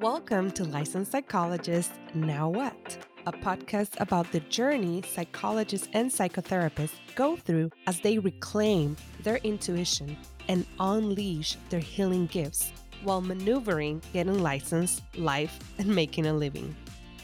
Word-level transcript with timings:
Welcome 0.00 0.50
to 0.52 0.64
Licensed 0.64 1.12
Psychologist 1.12 1.92
Now 2.14 2.48
What? 2.48 2.96
A 3.26 3.32
podcast 3.32 4.00
about 4.00 4.32
the 4.32 4.40
journey 4.40 5.02
psychologists 5.06 5.88
and 5.92 6.10
psychotherapists 6.10 6.94
go 7.16 7.36
through 7.36 7.70
as 7.86 8.00
they 8.00 8.16
reclaim 8.16 8.96
their 9.22 9.36
intuition 9.44 10.16
and 10.48 10.64
unleash 10.78 11.58
their 11.68 11.80
healing 11.80 12.24
gifts 12.28 12.72
while 13.02 13.20
maneuvering 13.20 14.00
getting 14.14 14.38
licensed, 14.38 15.02
life, 15.18 15.58
and 15.76 15.94
making 15.94 16.24
a 16.24 16.32
living. 16.32 16.74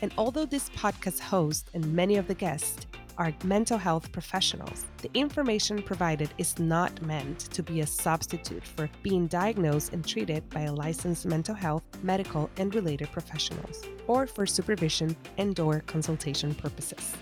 And 0.02 0.12
although 0.18 0.45
this 0.45 0.68
podcast 0.68 1.20
host 1.20 1.70
and 1.72 1.95
many 1.95 2.16
of 2.16 2.29
the 2.29 2.34
guests 2.34 2.86
are 3.19 3.33
mental 3.45 3.79
health 3.79 4.12
professionals. 4.12 4.85
The 4.99 5.11
information 5.14 5.82
provided 5.82 6.30
is 6.39 6.59
not 6.59 7.01
meant 7.03 7.41
to 7.53 7.62
be 7.62 7.81
a 7.81 7.87
substitute 7.87 8.64
for 8.64 8.91
being 9.03 9.27
diagnosed 9.27 9.93
and 9.93 10.07
treated 10.07 10.49
by 10.50 10.62
a 10.62 10.73
licensed 10.73 11.25
mental 11.25 11.55
health, 11.55 11.82
medical, 12.03 12.50
and 12.59 12.75
related 12.75 13.11
professionals, 13.13 13.82
or 14.07 14.26
for 14.26 14.46
supervision 14.46 15.17
and 15.39 15.59
or 15.59 15.81
consultation 15.81 16.54
purposes. 16.54 17.14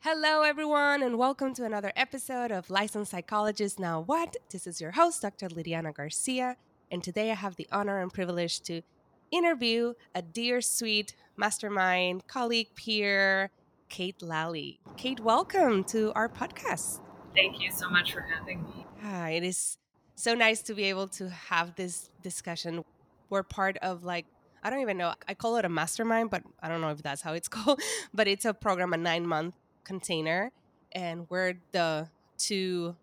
Hello, 0.00 0.42
everyone, 0.42 1.02
and 1.02 1.18
welcome 1.18 1.54
to 1.54 1.64
another 1.64 1.92
episode 1.94 2.50
of 2.50 2.68
Licensed 2.68 3.10
Psychologist 3.10 3.78
Now 3.78 4.00
What? 4.00 4.36
This 4.50 4.66
is 4.66 4.80
your 4.80 4.90
host, 4.90 5.22
Dr. 5.22 5.48
Lidiana 5.48 5.94
Garcia, 5.94 6.56
and 6.90 7.02
today 7.02 7.30
I 7.30 7.34
have 7.34 7.56
the 7.56 7.68
honor 7.70 8.00
and 8.00 8.12
privilege 8.12 8.60
to 8.62 8.82
interview 9.30 9.94
a 10.14 10.22
dear, 10.22 10.60
sweet 10.60 11.14
mastermind, 11.40 12.26
colleague, 12.26 12.68
peer, 12.74 13.50
Kate 13.88 14.20
Lally. 14.20 14.78
Kate, 14.98 15.18
welcome 15.20 15.82
to 15.84 16.12
our 16.12 16.28
podcast. 16.28 17.00
Thank 17.34 17.62
you 17.62 17.72
so 17.72 17.88
much 17.88 18.12
for 18.12 18.20
having 18.20 18.62
me. 18.62 18.84
Ah, 19.02 19.28
it 19.28 19.42
is 19.42 19.78
so 20.16 20.34
nice 20.34 20.60
to 20.60 20.74
be 20.74 20.84
able 20.84 21.08
to 21.08 21.30
have 21.30 21.76
this 21.76 22.10
discussion. 22.22 22.84
We're 23.30 23.42
part 23.42 23.78
of 23.78 24.04
like 24.04 24.26
I 24.62 24.68
don't 24.68 24.80
even 24.80 24.98
know. 24.98 25.14
I 25.26 25.32
call 25.32 25.56
it 25.56 25.64
a 25.64 25.70
mastermind, 25.70 26.28
but 26.28 26.42
I 26.62 26.68
don't 26.68 26.82
know 26.82 26.90
if 26.90 27.02
that's 27.02 27.22
how 27.22 27.32
it's 27.32 27.48
called. 27.56 27.80
But 28.12 28.28
it's 28.28 28.44
a 28.44 28.52
program, 28.52 28.92
a 28.92 28.98
nine 28.98 29.26
month 29.26 29.54
container, 29.82 30.52
and 30.92 31.26
we're 31.30 31.54
the 31.72 32.10
two 32.36 32.96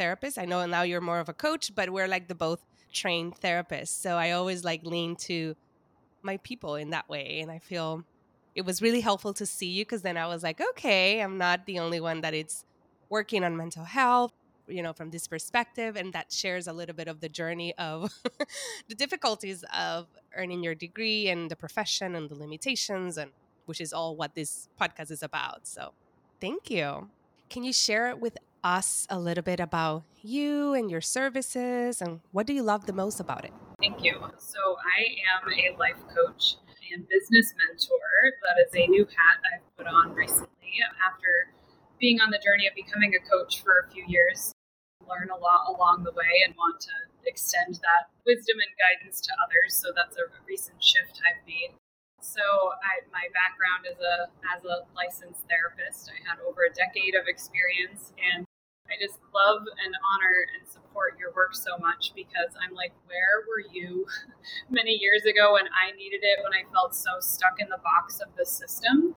therapists. 0.00 0.38
I 0.38 0.46
know 0.46 0.64
now 0.64 0.80
you're 0.80 1.02
more 1.02 1.20
of 1.20 1.28
a 1.28 1.34
coach, 1.34 1.74
but 1.74 1.90
we're 1.90 2.08
like 2.08 2.28
the 2.28 2.34
both 2.34 2.64
trained 2.90 3.38
therapists. 3.38 3.88
So 3.88 4.16
I 4.16 4.30
always 4.30 4.64
like 4.64 4.82
lean 4.82 5.14
to 5.28 5.56
my 6.28 6.36
people 6.50 6.74
in 6.82 6.90
that 6.90 7.08
way. 7.08 7.40
And 7.42 7.50
I 7.50 7.58
feel 7.58 8.04
it 8.54 8.64
was 8.70 8.82
really 8.86 9.00
helpful 9.00 9.32
to 9.40 9.46
see 9.46 9.70
you 9.76 9.84
because 9.84 10.02
then 10.02 10.16
I 10.24 10.26
was 10.26 10.42
like, 10.42 10.60
okay, 10.70 11.20
I'm 11.24 11.38
not 11.38 11.58
the 11.70 11.78
only 11.84 12.00
one 12.00 12.20
that 12.20 12.34
it's 12.34 12.56
working 13.08 13.42
on 13.44 13.56
mental 13.56 13.84
health, 13.84 14.34
you 14.76 14.82
know, 14.82 14.92
from 14.92 15.08
this 15.10 15.26
perspective. 15.26 15.96
And 15.96 16.12
that 16.12 16.26
shares 16.30 16.66
a 16.66 16.74
little 16.80 16.94
bit 17.00 17.08
of 17.08 17.20
the 17.24 17.30
journey 17.40 17.70
of 17.78 18.12
the 18.88 18.94
difficulties 18.94 19.64
of 19.74 20.06
earning 20.36 20.62
your 20.62 20.74
degree 20.74 21.28
and 21.32 21.50
the 21.50 21.56
profession 21.56 22.14
and 22.14 22.28
the 22.28 22.34
limitations, 22.44 23.16
and 23.16 23.30
which 23.66 23.80
is 23.80 23.92
all 23.92 24.14
what 24.14 24.34
this 24.34 24.68
podcast 24.80 25.10
is 25.10 25.22
about. 25.22 25.66
So 25.66 25.92
thank 26.40 26.70
you. 26.70 27.08
Can 27.48 27.64
you 27.64 27.72
share 27.72 28.14
with 28.14 28.36
us 28.62 29.06
a 29.08 29.18
little 29.18 29.44
bit 29.52 29.60
about 29.60 30.02
you 30.22 30.74
and 30.74 30.90
your 30.90 31.00
services 31.00 32.02
and 32.02 32.20
what 32.32 32.44
do 32.46 32.52
you 32.52 32.62
love 32.62 32.82
the 32.84 32.92
most 32.92 33.18
about 33.20 33.44
it? 33.44 33.52
Thank 33.78 34.02
you. 34.02 34.18
So, 34.42 34.74
I 34.82 35.22
am 35.30 35.46
a 35.54 35.78
life 35.78 36.02
coach 36.10 36.58
and 36.90 37.06
business 37.06 37.54
mentor. 37.54 38.10
That 38.42 38.58
is 38.66 38.74
a 38.74 38.90
new 38.90 39.06
hat 39.06 39.38
I've 39.54 39.62
put 39.78 39.86
on 39.86 40.18
recently 40.18 40.82
after 40.98 41.54
being 42.02 42.18
on 42.18 42.34
the 42.34 42.42
journey 42.42 42.66
of 42.66 42.74
becoming 42.74 43.14
a 43.14 43.22
coach 43.22 43.62
for 43.62 43.86
a 43.86 43.90
few 43.94 44.02
years. 44.10 44.50
Learn 45.06 45.30
a 45.30 45.38
lot 45.38 45.70
along 45.70 46.02
the 46.02 46.10
way 46.10 46.42
and 46.42 46.58
want 46.58 46.82
to 46.90 46.96
extend 47.22 47.78
that 47.86 48.10
wisdom 48.26 48.58
and 48.58 48.74
guidance 48.82 49.22
to 49.22 49.32
others. 49.46 49.78
So, 49.78 49.94
that's 49.94 50.18
a 50.18 50.26
recent 50.42 50.82
shift 50.82 51.22
I've 51.22 51.46
made. 51.46 51.78
So, 52.18 52.42
I, 52.82 53.06
my 53.14 53.30
background 53.30 53.86
is 53.86 54.02
a 54.02 54.26
as 54.58 54.66
a 54.66 54.90
licensed 54.98 55.46
therapist. 55.46 56.10
I 56.10 56.18
had 56.26 56.42
over 56.42 56.66
a 56.66 56.74
decade 56.74 57.14
of 57.14 57.30
experience, 57.30 58.10
and 58.18 58.42
I 58.88 58.96
just 59.00 59.20
love 59.34 59.62
and 59.68 59.92
honor 59.92 60.36
and 60.56 60.66
support 60.66 61.20
your 61.20 61.32
work 61.32 61.54
so 61.54 61.76
much 61.78 62.12
because 62.16 62.56
I'm 62.56 62.74
like, 62.74 62.92
where 63.04 63.44
were 63.44 63.64
you 63.70 64.06
many 64.70 64.96
years 64.96 65.24
ago 65.24 65.54
when 65.54 65.68
I 65.70 65.92
needed 65.96 66.20
it, 66.24 66.40
when 66.42 66.56
I 66.56 66.64
felt 66.72 66.96
so 66.96 67.20
stuck 67.20 67.60
in 67.60 67.68
the 67.68 67.80
box 67.84 68.20
of 68.20 68.32
the 68.36 68.46
system 68.46 69.14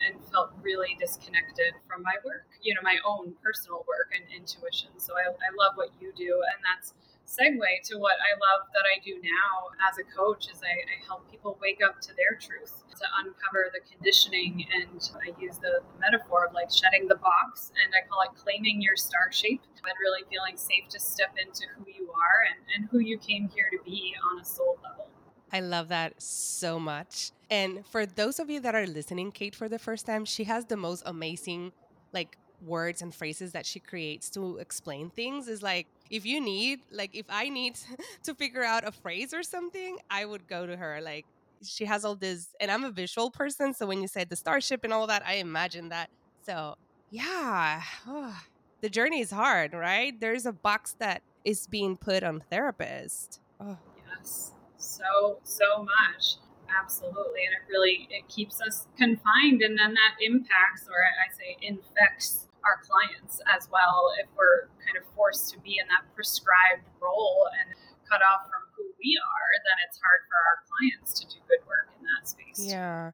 and 0.00 0.18
felt 0.32 0.50
really 0.62 0.96
disconnected 0.98 1.76
from 1.86 2.02
my 2.02 2.16
work, 2.24 2.48
you 2.62 2.74
know, 2.74 2.80
my 2.82 2.96
own 3.06 3.34
personal 3.42 3.84
work 3.86 4.10
and 4.16 4.24
intuition. 4.32 4.90
So 4.98 5.14
I, 5.14 5.30
I 5.30 5.50
love 5.54 5.76
what 5.76 5.90
you 6.00 6.12
do. 6.16 6.40
And 6.42 6.58
that's 6.64 6.94
segue 7.26 7.72
to 7.88 7.98
what 7.98 8.18
I 8.20 8.34
love 8.36 8.68
that 8.74 8.84
I 8.84 9.00
do 9.00 9.16
now 9.22 9.72
as 9.88 9.98
a 9.98 10.04
coach 10.04 10.48
is 10.50 10.60
I, 10.62 10.74
I, 10.84 10.96
help 11.06 11.30
people 11.30 11.58
wake 11.60 11.80
up 11.84 12.00
to 12.02 12.12
their 12.14 12.38
truth, 12.38 12.84
to 12.98 13.06
uncover 13.24 13.72
the 13.72 13.80
conditioning. 13.88 14.66
And 14.74 15.00
I 15.16 15.32
use 15.40 15.58
the, 15.58 15.80
the, 15.80 15.98
metaphor 16.00 16.46
of 16.46 16.52
like 16.52 16.70
shedding 16.70 17.08
the 17.08 17.16
box, 17.16 17.72
and 17.82 17.92
I 17.94 18.06
call 18.06 18.22
it 18.22 18.36
claiming 18.36 18.82
your 18.82 18.96
star 18.96 19.30
shape 19.32 19.62
and 19.62 19.94
really 20.00 20.22
feeling 20.30 20.56
safe 20.56 20.88
to 20.90 21.00
step 21.00 21.34
into 21.40 21.66
who 21.76 21.86
you 21.90 22.10
are 22.10 22.46
and, 22.46 22.58
and 22.74 22.90
who 22.90 22.98
you 22.98 23.18
came 23.18 23.48
here 23.48 23.68
to 23.70 23.78
be 23.84 24.14
on 24.30 24.40
a 24.40 24.44
soul 24.44 24.78
level. 24.82 25.08
I 25.52 25.60
love 25.60 25.88
that 25.88 26.20
so 26.22 26.78
much. 26.78 27.32
And 27.50 27.84
for 27.86 28.06
those 28.06 28.40
of 28.40 28.48
you 28.48 28.60
that 28.60 28.74
are 28.74 28.86
listening, 28.86 29.32
Kate, 29.32 29.54
for 29.54 29.68
the 29.68 29.78
first 29.78 30.06
time, 30.06 30.24
she 30.24 30.44
has 30.44 30.64
the 30.64 30.76
most 30.76 31.02
amazing, 31.04 31.72
like, 32.12 32.38
words 32.66 33.02
and 33.02 33.14
phrases 33.14 33.52
that 33.52 33.66
she 33.66 33.80
creates 33.80 34.30
to 34.30 34.58
explain 34.58 35.10
things 35.10 35.48
is 35.48 35.62
like 35.62 35.86
if 36.10 36.24
you 36.24 36.40
need 36.40 36.80
like 36.90 37.10
if 37.14 37.26
i 37.28 37.48
need 37.48 37.76
to 38.22 38.34
figure 38.34 38.62
out 38.62 38.86
a 38.86 38.92
phrase 38.92 39.34
or 39.34 39.42
something 39.42 39.96
i 40.10 40.24
would 40.24 40.46
go 40.46 40.66
to 40.66 40.76
her 40.76 41.00
like 41.02 41.24
she 41.64 41.84
has 41.84 42.04
all 42.04 42.14
this 42.14 42.48
and 42.60 42.70
i'm 42.70 42.84
a 42.84 42.90
visual 42.90 43.30
person 43.30 43.72
so 43.74 43.86
when 43.86 44.00
you 44.00 44.08
said 44.08 44.28
the 44.28 44.36
star 44.36 44.60
shape 44.60 44.84
and 44.84 44.92
all 44.92 45.06
that 45.06 45.22
i 45.26 45.34
imagine 45.34 45.88
that. 45.88 46.10
So 46.44 46.76
yeah 47.10 47.82
oh, 48.06 48.36
the 48.80 48.88
journey 48.88 49.20
is 49.20 49.30
hard 49.30 49.72
right? 49.72 50.18
There's 50.18 50.46
a 50.46 50.52
box 50.52 50.96
that 50.98 51.22
is 51.44 51.66
being 51.66 51.96
put 51.96 52.22
on 52.22 52.42
therapist. 52.50 53.40
Oh. 53.60 53.78
yes. 54.08 54.52
So 54.76 55.38
so 55.42 55.78
much. 55.78 56.36
Absolutely. 56.80 57.44
And 57.44 57.54
it 57.54 57.70
really 57.70 58.08
it 58.10 58.28
keeps 58.28 58.60
us 58.60 58.86
confined 58.96 59.62
and 59.62 59.78
then 59.78 59.94
that 59.94 60.16
impacts 60.20 60.88
or 60.88 60.94
i 61.02 61.32
say 61.36 61.56
infects 61.60 62.48
our 62.64 62.78
clients 62.82 63.40
as 63.50 63.68
well 63.70 64.12
if 64.20 64.28
we're 64.36 64.68
kind 64.84 64.96
of 64.96 65.04
forced 65.14 65.50
to 65.50 65.60
be 65.60 65.78
in 65.78 65.86
that 65.88 66.06
prescribed 66.14 66.86
role 67.00 67.48
and 67.60 67.74
cut 68.08 68.20
off 68.22 68.46
from 68.50 68.62
who 68.76 68.84
we 68.98 69.18
are 69.18 69.52
then 69.66 69.78
it's 69.86 69.98
hard 69.98 70.22
for 70.28 70.38
our 70.38 70.58
clients 70.68 71.18
to 71.20 71.26
do 71.26 71.38
good 71.48 71.62
work 71.66 71.88
in 71.98 72.02
that 72.06 72.28
space. 72.28 72.60
Yeah. 72.66 73.10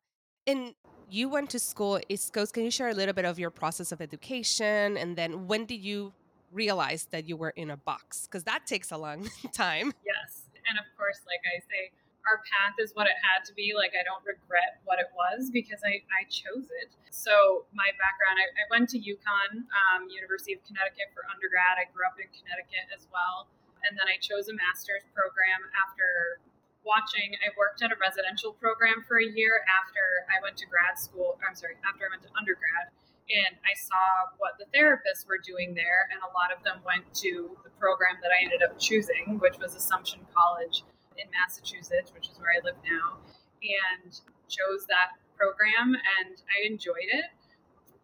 And 0.47 0.75
you 1.11 1.29
went 1.29 1.51
to 1.51 1.59
school 1.59 1.97
eh, 1.97 2.03
east 2.09 2.33
coast 2.33 2.55
can 2.55 2.65
you 2.65 2.71
share 2.71 2.89
a 2.89 2.95
little 2.95 3.15
bit 3.15 3.25
of 3.25 3.39
your 3.39 3.51
process 3.51 3.93
of 3.93 4.01
education? 4.01 4.97
And 4.97 5.17
then 5.17 5.47
when 5.47 5.65
did 5.65 5.81
you 5.83 6.13
realize 6.53 7.09
that 7.11 7.29
you 7.29 7.37
were 7.37 7.51
in 7.51 7.71
a 7.71 7.77
box? 7.77 8.27
Because 8.27 8.45
that 8.45 8.67
takes 8.67 8.91
a 8.91 8.97
long 8.97 9.29
time. 9.53 9.93
Yes. 10.05 10.49
And 10.69 10.79
of 10.79 10.85
course 10.99 11.21
like 11.25 11.41
i 11.49 11.61
say 11.65 11.93
our 12.29 12.45
path 12.45 12.77
is 12.77 12.93
what 12.93 13.09
it 13.09 13.17
had 13.25 13.49
to 13.49 13.57
be. 13.57 13.73
Like, 13.73 13.97
I 13.97 14.05
don't 14.05 14.21
regret 14.29 14.85
what 14.85 15.01
it 15.01 15.09
was 15.17 15.49
because 15.49 15.81
I, 15.81 16.05
I 16.13 16.29
chose 16.29 16.69
it. 16.85 16.93
So, 17.09 17.65
my 17.73 17.89
background, 17.97 18.37
I, 18.37 18.47
I 18.53 18.65
went 18.69 18.93
to 18.93 19.01
UConn, 19.01 19.65
um, 19.73 20.13
University 20.13 20.53
of 20.53 20.61
Connecticut 20.69 21.09
for 21.17 21.25
undergrad. 21.33 21.81
I 21.81 21.89
grew 21.89 22.05
up 22.05 22.21
in 22.21 22.29
Connecticut 22.37 22.93
as 22.93 23.09
well. 23.09 23.49
And 23.89 23.97
then 23.97 24.05
I 24.11 24.21
chose 24.21 24.53
a 24.53 24.55
master's 24.55 25.09
program 25.17 25.65
after 25.73 26.43
watching. 26.85 27.33
I 27.41 27.55
worked 27.57 27.81
at 27.81 27.89
a 27.89 27.99
residential 27.99 28.53
program 28.53 29.07
for 29.09 29.17
a 29.17 29.29
year 29.29 29.65
after 29.65 30.29
I 30.29 30.43
went 30.45 30.61
to 30.61 30.67
grad 30.69 31.01
school. 31.01 31.41
I'm 31.41 31.57
sorry, 31.57 31.81
after 31.89 32.05
I 32.05 32.13
went 32.13 32.27
to 32.29 32.33
undergrad. 32.37 32.93
And 33.29 33.61
I 33.61 33.77
saw 33.77 34.33
what 34.41 34.57
the 34.57 34.65
therapists 34.73 35.29
were 35.29 35.39
doing 35.39 35.77
there. 35.77 36.09
And 36.13 36.19
a 36.25 36.31
lot 36.33 36.49
of 36.49 36.65
them 36.65 36.81
went 36.85 37.09
to 37.23 37.55
the 37.65 37.73
program 37.77 38.17
that 38.25 38.33
I 38.33 38.45
ended 38.45 38.65
up 38.65 38.81
choosing, 38.81 39.39
which 39.39 39.61
was 39.61 39.77
Assumption 39.77 40.25
College 40.33 40.83
in 41.19 41.29
Massachusetts, 41.31 42.15
which 42.15 42.29
is 42.31 42.39
where 42.39 42.55
I 42.55 42.65
live 42.65 42.79
now, 42.87 43.19
and 43.63 44.11
chose 44.49 44.87
that 44.89 45.19
program 45.37 45.95
and 45.95 46.35
I 46.51 46.67
enjoyed 46.67 47.11
it 47.11 47.31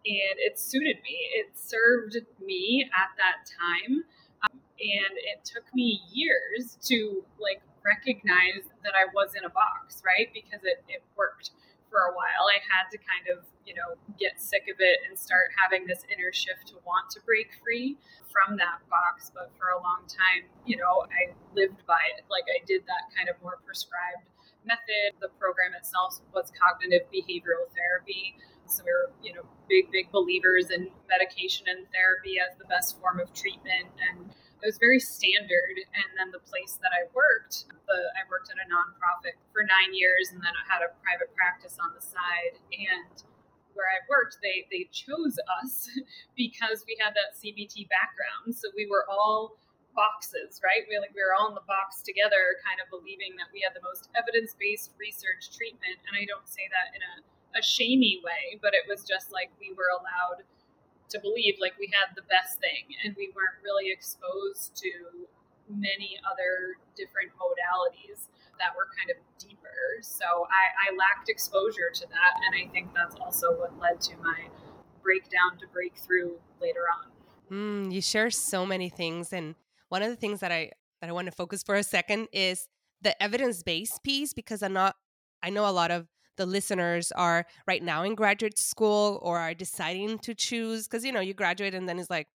and 0.06 0.36
it 0.36 0.58
suited 0.58 0.96
me. 1.02 1.16
It 1.34 1.56
served 1.56 2.16
me 2.44 2.88
at 2.92 3.16
that 3.16 3.48
time. 3.48 4.04
Um, 4.44 4.60
and 4.76 5.14
it 5.16 5.44
took 5.44 5.64
me 5.74 6.02
years 6.12 6.76
to 6.84 7.24
like 7.40 7.62
recognize 7.84 8.68
that 8.84 8.92
I 8.92 9.08
was 9.14 9.32
in 9.34 9.44
a 9.44 9.48
box, 9.48 10.02
right? 10.04 10.28
Because 10.32 10.60
it, 10.64 10.84
it 10.88 11.02
worked 11.16 11.50
for 11.94 12.10
a 12.10 12.12
while. 12.18 12.50
I 12.50 12.58
had 12.66 12.90
to 12.90 12.98
kind 12.98 13.30
of, 13.30 13.46
you 13.62 13.78
know, 13.78 13.94
get 14.18 14.42
sick 14.42 14.66
of 14.66 14.82
it 14.82 15.06
and 15.06 15.14
start 15.14 15.54
having 15.54 15.86
this 15.86 16.02
inner 16.10 16.34
shift 16.34 16.74
to 16.74 16.82
want 16.82 17.06
to 17.14 17.22
break 17.22 17.54
free 17.62 17.94
from 18.34 18.58
that 18.58 18.82
box. 18.90 19.30
But 19.30 19.54
for 19.54 19.70
a 19.70 19.78
long 19.78 20.02
time, 20.10 20.50
you 20.66 20.74
know, 20.74 21.06
I 21.06 21.30
lived 21.54 21.86
by 21.86 22.02
it. 22.18 22.26
Like 22.26 22.50
I 22.50 22.58
did 22.66 22.82
that 22.90 23.14
kind 23.14 23.30
of 23.30 23.38
more 23.38 23.62
prescribed 23.62 24.26
method. 24.66 25.14
The 25.22 25.30
program 25.38 25.78
itself 25.78 26.18
was 26.34 26.50
cognitive 26.50 27.06
behavioral 27.14 27.70
therapy. 27.78 28.34
So 28.66 28.82
we 28.82 28.90
are 28.90 29.14
you 29.22 29.38
know, 29.38 29.46
big, 29.70 29.94
big 29.94 30.10
believers 30.10 30.74
in 30.74 30.90
medication 31.06 31.70
and 31.70 31.86
therapy 31.94 32.42
as 32.42 32.58
the 32.58 32.66
best 32.66 32.98
form 32.98 33.22
of 33.22 33.30
treatment. 33.30 33.94
And 34.02 34.34
it 34.64 34.72
was 34.72 34.80
very 34.80 34.96
standard. 34.96 35.76
And 35.92 36.08
then 36.16 36.32
the 36.32 36.40
place 36.40 36.80
that 36.80 36.88
I 36.96 37.04
worked, 37.12 37.68
the 37.84 38.00
I 38.16 38.24
worked 38.32 38.48
at 38.48 38.56
a 38.56 38.64
nonprofit 38.64 39.36
for 39.52 39.60
nine 39.60 39.92
years, 39.92 40.32
and 40.32 40.40
then 40.40 40.56
I 40.56 40.64
had 40.64 40.80
a 40.80 40.88
private 41.04 41.28
practice 41.36 41.76
on 41.76 41.92
the 41.92 42.00
side. 42.00 42.56
And 42.72 43.12
where 43.76 43.84
I 43.92 44.00
worked, 44.08 44.40
they 44.40 44.64
they 44.72 44.88
chose 44.88 45.36
us 45.60 45.92
because 46.40 46.80
we 46.88 46.96
had 46.96 47.12
that 47.12 47.36
CBT 47.36 47.92
background. 47.92 48.56
So 48.56 48.72
we 48.72 48.88
were 48.88 49.04
all 49.04 49.60
boxes, 49.92 50.64
right? 50.64 50.88
We 50.88 50.96
like 50.96 51.12
we 51.12 51.20
were 51.20 51.36
all 51.36 51.52
in 51.52 51.56
the 51.60 51.68
box 51.68 52.00
together, 52.00 52.56
kind 52.64 52.80
of 52.80 52.88
believing 52.88 53.36
that 53.36 53.52
we 53.52 53.60
had 53.60 53.76
the 53.76 53.84
most 53.84 54.08
evidence 54.16 54.56
based 54.56 54.96
research 54.96 55.52
treatment. 55.52 56.00
And 56.08 56.16
I 56.16 56.24
don't 56.24 56.48
say 56.48 56.64
that 56.72 56.96
in 56.96 57.04
a 57.04 57.14
a 57.54 57.62
shamey 57.62 58.18
way, 58.24 58.58
but 58.64 58.72
it 58.72 58.88
was 58.88 59.04
just 59.04 59.28
like 59.28 59.52
we 59.60 59.76
were 59.76 59.92
allowed 59.92 60.42
to 61.10 61.20
believe 61.20 61.56
like 61.60 61.74
we 61.78 61.90
had 61.92 62.16
the 62.16 62.26
best 62.28 62.58
thing 62.60 62.96
and 63.04 63.14
we 63.16 63.32
weren't 63.34 63.60
really 63.62 63.92
exposed 63.92 64.74
to 64.76 64.90
many 65.68 66.18
other 66.24 66.76
different 66.96 67.32
modalities 67.36 68.28
that 68.58 68.74
were 68.76 68.88
kind 68.96 69.10
of 69.10 69.16
deeper. 69.38 70.00
So 70.02 70.24
I, 70.24 70.90
I 70.90 70.96
lacked 70.96 71.28
exposure 71.28 71.90
to 71.92 72.06
that. 72.06 72.32
And 72.46 72.54
I 72.54 72.70
think 72.72 72.94
that's 72.94 73.14
also 73.16 73.58
what 73.58 73.78
led 73.78 74.00
to 74.02 74.16
my 74.22 74.48
breakdown 75.02 75.58
to 75.60 75.66
breakthrough 75.72 76.32
later 76.60 76.84
on. 76.88 77.10
Mm, 77.50 77.92
you 77.92 78.00
share 78.00 78.30
so 78.30 78.64
many 78.64 78.88
things. 78.88 79.32
And 79.32 79.54
one 79.88 80.02
of 80.02 80.08
the 80.08 80.16
things 80.16 80.40
that 80.40 80.52
I 80.52 80.70
that 81.00 81.10
I 81.10 81.12
want 81.12 81.26
to 81.26 81.32
focus 81.32 81.62
for 81.62 81.74
a 81.74 81.82
second 81.82 82.28
is 82.32 82.68
the 83.02 83.20
evidence-based 83.22 84.02
piece 84.02 84.32
because 84.32 84.62
I'm 84.62 84.72
not 84.72 84.96
I 85.42 85.50
know 85.50 85.68
a 85.68 85.72
lot 85.72 85.90
of 85.90 86.06
the 86.36 86.46
listeners 86.46 87.12
are 87.12 87.46
right 87.66 87.82
now 87.82 88.02
in 88.02 88.14
graduate 88.14 88.58
school 88.58 89.18
or 89.22 89.38
are 89.38 89.54
deciding 89.54 90.18
to 90.20 90.34
choose 90.34 90.86
because 90.86 91.04
you 91.04 91.12
know 91.12 91.20
you 91.20 91.34
graduate 91.34 91.74
and 91.74 91.88
then 91.88 91.98
it's 91.98 92.10
like 92.10 92.28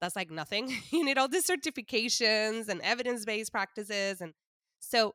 that's 0.00 0.16
like 0.16 0.30
nothing. 0.30 0.72
You 0.92 1.04
need 1.04 1.18
all 1.18 1.28
these 1.28 1.46
certifications 1.46 2.68
and 2.68 2.80
evidence-based 2.82 3.52
practices 3.52 4.20
and 4.20 4.32
so 4.78 5.14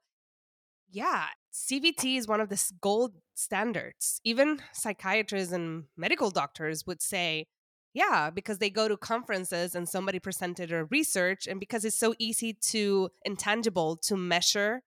yeah 0.89 1.27
CBT 1.53 2.18
is 2.18 2.27
one 2.27 2.41
of 2.41 2.50
the 2.50 2.62
gold 2.81 3.13
standards. 3.35 4.19
Even 4.24 4.59
psychiatrists 4.74 5.53
and 5.53 5.85
medical 5.97 6.31
doctors 6.31 6.85
would 6.85 7.01
say 7.01 7.45
yeah 7.94 8.30
because 8.30 8.57
they 8.57 8.69
go 8.69 8.88
to 8.88 8.97
conferences 8.97 9.75
and 9.75 9.88
somebody 9.88 10.19
presented 10.19 10.71
a 10.71 10.85
research 10.85 11.47
and 11.47 11.59
because 11.59 11.85
it's 11.85 12.00
so 12.00 12.13
easy 12.19 12.53
to 12.53 13.09
intangible 13.24 13.95
to 13.95 14.18
measure 14.18 14.81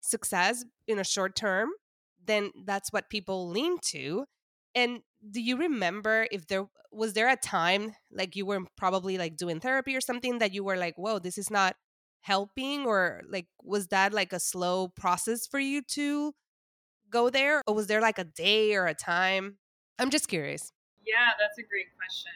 success 0.00 0.64
in 0.88 0.98
a 0.98 1.04
short 1.04 1.36
term 1.36 1.70
then 2.26 2.50
that's 2.64 2.92
what 2.92 3.10
people 3.10 3.48
lean 3.48 3.78
to. 3.90 4.24
And 4.74 5.00
do 5.28 5.40
you 5.40 5.56
remember 5.56 6.26
if 6.30 6.46
there 6.46 6.66
was 6.92 7.12
there 7.12 7.28
a 7.28 7.36
time 7.36 7.94
like 8.10 8.36
you 8.36 8.46
were 8.46 8.60
probably 8.76 9.16
like 9.18 9.36
doing 9.36 9.60
therapy 9.60 9.94
or 9.94 10.00
something 10.00 10.38
that 10.38 10.52
you 10.52 10.64
were 10.64 10.76
like, 10.76 10.94
whoa, 10.96 11.18
this 11.18 11.38
is 11.38 11.50
not 11.50 11.76
helping? 12.20 12.84
Or 12.84 13.22
like 13.28 13.46
was 13.62 13.88
that 13.88 14.12
like 14.12 14.32
a 14.32 14.40
slow 14.40 14.88
process 14.88 15.46
for 15.46 15.58
you 15.58 15.82
to 15.94 16.32
go 17.10 17.30
there? 17.30 17.62
Or 17.66 17.74
was 17.74 17.86
there 17.86 18.00
like 18.00 18.18
a 18.18 18.24
day 18.24 18.74
or 18.74 18.86
a 18.86 18.94
time? 18.94 19.58
I'm 19.98 20.10
just 20.10 20.28
curious. 20.28 20.72
Yeah, 21.06 21.34
that's 21.38 21.58
a 21.58 21.62
great 21.62 21.88
question. 21.96 22.32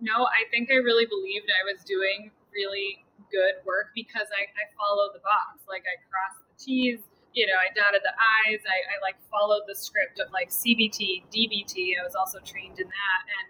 No, 0.00 0.26
I 0.26 0.46
think 0.50 0.70
I 0.70 0.76
really 0.76 1.06
believed 1.06 1.50
I 1.50 1.64
was 1.66 1.82
doing 1.84 2.30
really 2.54 3.04
good 3.30 3.60
work 3.66 3.90
because 3.94 4.26
I, 4.30 4.46
I 4.46 4.64
followed 4.78 5.14
the 5.14 5.20
box. 5.20 5.66
Like 5.68 5.84
I 5.86 5.98
crossed 6.06 6.42
the 6.46 6.54
T's, 6.58 7.00
you 7.34 7.46
know, 7.46 7.56
I 7.58 7.72
dotted 7.74 8.02
the 8.02 8.14
I's. 8.48 8.62
I, 8.64 8.78
I 8.92 8.96
like 9.02 9.16
followed 9.30 9.64
the 9.68 9.76
script 9.76 10.18
of 10.18 10.32
like 10.32 10.50
CBT, 10.50 11.28
DBT. 11.30 11.98
I 11.98 12.04
was 12.04 12.14
also 12.14 12.40
trained 12.40 12.80
in 12.80 12.88
that. 12.88 13.20
And 13.28 13.46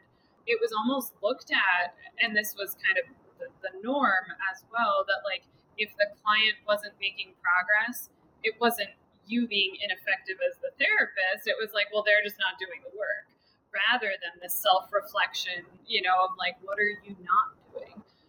it 0.49 0.59
was 0.61 0.73
almost 0.73 1.13
looked 1.23 1.53
at, 1.53 1.95
and 2.21 2.35
this 2.35 2.57
was 2.57 2.77
kind 2.81 2.97
of 2.97 3.07
the, 3.39 3.49
the 3.63 3.73
norm 3.85 4.33
as 4.51 4.65
well, 4.73 5.05
that 5.07 5.23
like 5.23 5.45
if 5.77 5.93
the 6.01 6.11
client 6.25 6.59
wasn't 6.67 6.97
making 6.99 7.37
progress, 7.39 8.11
it 8.43 8.57
wasn't 8.59 8.91
you 9.29 9.47
being 9.47 9.77
ineffective 9.85 10.41
as 10.41 10.57
the 10.65 10.73
therapist. 10.81 11.47
It 11.47 11.55
was 11.61 11.77
like, 11.77 11.93
well, 11.93 12.03
they're 12.03 12.25
just 12.25 12.41
not 12.41 12.57
doing 12.57 12.81
the 12.81 12.93
work 12.97 13.29
rather 13.71 14.17
than 14.25 14.41
the 14.41 14.49
self 14.49 14.89
reflection, 14.91 15.69
you 15.87 16.01
know, 16.01 16.17
of 16.25 16.33
like, 16.41 16.57
what 16.65 16.81
are 16.81 16.97
you 17.05 17.15
not? 17.21 17.58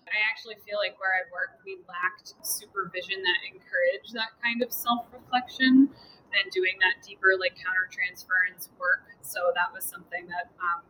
I 0.10 0.20
actually 0.28 0.58
feel 0.66 0.82
like 0.82 0.98
where 0.98 1.14
I 1.14 1.26
worked, 1.30 1.62
we 1.66 1.82
lacked 1.86 2.34
supervision 2.42 3.22
that 3.22 3.40
encouraged 3.46 4.14
that 4.14 4.34
kind 4.42 4.62
of 4.62 4.74
self 4.74 5.08
reflection 5.14 5.90
and 6.34 6.46
doing 6.54 6.78
that 6.82 7.02
deeper, 7.02 7.34
like 7.40 7.58
countertransference 7.58 8.70
work. 8.78 9.10
So 9.22 9.50
that 9.58 9.74
was 9.74 9.86
something 9.86 10.30
that 10.30 10.54
um, 10.62 10.86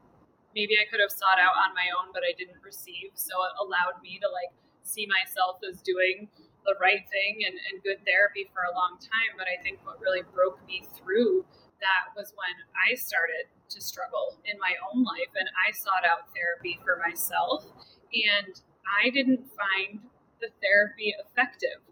maybe 0.56 0.76
I 0.76 0.88
could 0.88 1.00
have 1.00 1.12
sought 1.12 1.40
out 1.40 1.56
on 1.56 1.72
my 1.76 1.88
own, 1.96 2.12
but 2.12 2.24
I 2.28 2.36
didn't 2.36 2.60
receive. 2.64 3.16
So 3.16 3.36
it 3.48 3.54
allowed 3.60 4.04
me 4.04 4.20
to 4.20 4.28
like 4.28 4.52
see 4.84 5.08
myself 5.08 5.64
as 5.64 5.80
doing 5.80 6.28
the 6.68 6.76
right 6.82 7.08
thing 7.08 7.48
and, 7.48 7.56
and 7.72 7.80
good 7.84 8.04
therapy 8.04 8.52
for 8.52 8.68
a 8.68 8.74
long 8.76 9.00
time. 9.00 9.40
But 9.40 9.48
I 9.48 9.62
think 9.64 9.80
what 9.88 10.04
really 10.04 10.28
broke 10.36 10.60
me 10.68 10.84
through 11.00 11.48
that 11.80 12.12
was 12.16 12.36
when 12.36 12.56
I 12.76 12.96
started 13.00 13.48
to 13.72 13.80
struggle 13.80 14.36
in 14.44 14.60
my 14.60 14.76
own 14.92 15.04
life 15.04 15.32
and 15.40 15.48
I 15.56 15.72
sought 15.72 16.04
out 16.04 16.28
therapy 16.36 16.80
for 16.84 17.00
myself. 17.00 17.64
And 18.12 18.60
I 18.90 19.10
didn't 19.10 19.46
find 19.54 20.02
the 20.42 20.50
therapy 20.62 21.14
effective. 21.20 21.84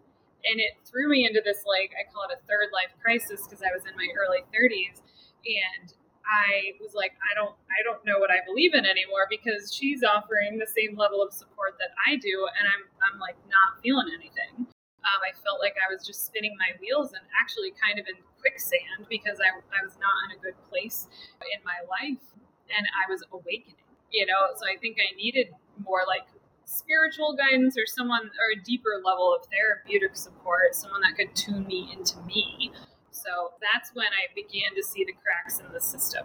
And 0.44 0.60
it 0.60 0.78
threw 0.84 1.08
me 1.08 1.26
into 1.26 1.42
this, 1.44 1.64
like, 1.66 1.92
I 1.98 2.06
call 2.10 2.24
it 2.30 2.34
a 2.34 2.40
third 2.46 2.70
life 2.72 2.94
crisis 3.02 3.44
because 3.44 3.62
I 3.62 3.74
was 3.74 3.84
in 3.86 3.94
my 3.96 4.06
early 4.14 4.46
30s. 4.54 5.02
And 5.44 5.92
I 6.28 6.76
was 6.76 6.92
like, 6.92 7.16
I 7.24 7.32
don't, 7.32 7.56
I 7.72 7.80
don't 7.82 8.04
know 8.04 8.20
what 8.20 8.28
I 8.28 8.44
believe 8.44 8.76
in 8.76 8.84
anymore 8.84 9.24
because 9.32 9.72
she's 9.72 10.04
offering 10.04 10.60
the 10.60 10.68
same 10.68 10.92
level 10.92 11.24
of 11.24 11.32
support 11.32 11.80
that 11.80 11.96
I 12.04 12.20
do, 12.20 12.44
and 12.52 12.68
I'm, 12.68 12.84
I'm 13.00 13.16
like 13.16 13.40
not 13.48 13.80
feeling 13.80 14.12
anything. 14.12 14.68
Um, 15.08 15.20
I 15.24 15.32
felt 15.40 15.64
like 15.64 15.80
I 15.80 15.88
was 15.88 16.04
just 16.04 16.28
spinning 16.28 16.52
my 16.60 16.76
wheels 16.84 17.16
and 17.16 17.24
actually 17.32 17.72
kind 17.80 17.96
of 17.96 18.04
in 18.04 18.20
quicksand 18.44 19.08
because 19.08 19.40
I, 19.40 19.56
I 19.56 19.80
was 19.80 19.96
not 19.96 20.12
in 20.28 20.36
a 20.36 20.40
good 20.44 20.58
place 20.68 21.08
in 21.40 21.64
my 21.64 21.80
life, 21.88 22.20
and 22.68 22.84
I 22.92 23.08
was 23.08 23.24
awakening. 23.32 23.80
You 24.12 24.24
know, 24.24 24.52
so 24.56 24.64
I 24.64 24.76
think 24.80 24.96
I 25.00 25.16
needed 25.16 25.52
more 25.80 26.04
like 26.08 26.28
spiritual 26.68 27.34
guidance 27.34 27.76
or 27.78 27.86
someone 27.86 28.28
or 28.28 28.52
a 28.52 28.62
deeper 28.62 29.00
level 29.02 29.34
of 29.34 29.48
therapeutic 29.48 30.14
support, 30.14 30.74
someone 30.74 31.00
that 31.00 31.16
could 31.16 31.34
tune 31.34 31.66
me 31.66 31.88
into 31.96 32.20
me. 32.28 32.70
So 33.10 33.56
that's 33.60 33.90
when 33.94 34.12
I 34.12 34.28
began 34.36 34.76
to 34.76 34.82
see 34.84 35.04
the 35.04 35.16
cracks 35.16 35.58
in 35.58 35.72
the 35.72 35.80
system. 35.80 36.24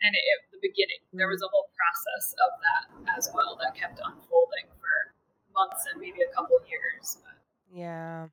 And 0.00 0.14
at 0.14 0.40
the 0.52 0.58
beginning, 0.60 1.02
there 1.12 1.26
was 1.26 1.42
a 1.42 1.48
whole 1.50 1.72
process 1.74 2.34
of 2.38 2.50
that 2.60 3.16
as 3.18 3.30
well 3.34 3.58
that 3.64 3.74
kept 3.74 3.98
unfolding 3.98 4.68
for 4.78 5.14
months 5.52 5.84
and 5.90 6.00
maybe 6.00 6.20
a 6.20 6.34
couple 6.34 6.56
years. 6.68 7.18
But. 7.24 7.40
Yeah. 7.72 8.28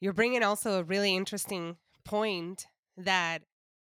You're 0.00 0.12
bringing 0.12 0.42
also 0.42 0.80
a 0.80 0.84
really 0.84 1.14
interesting 1.14 1.76
point 2.04 2.66
that 2.96 3.42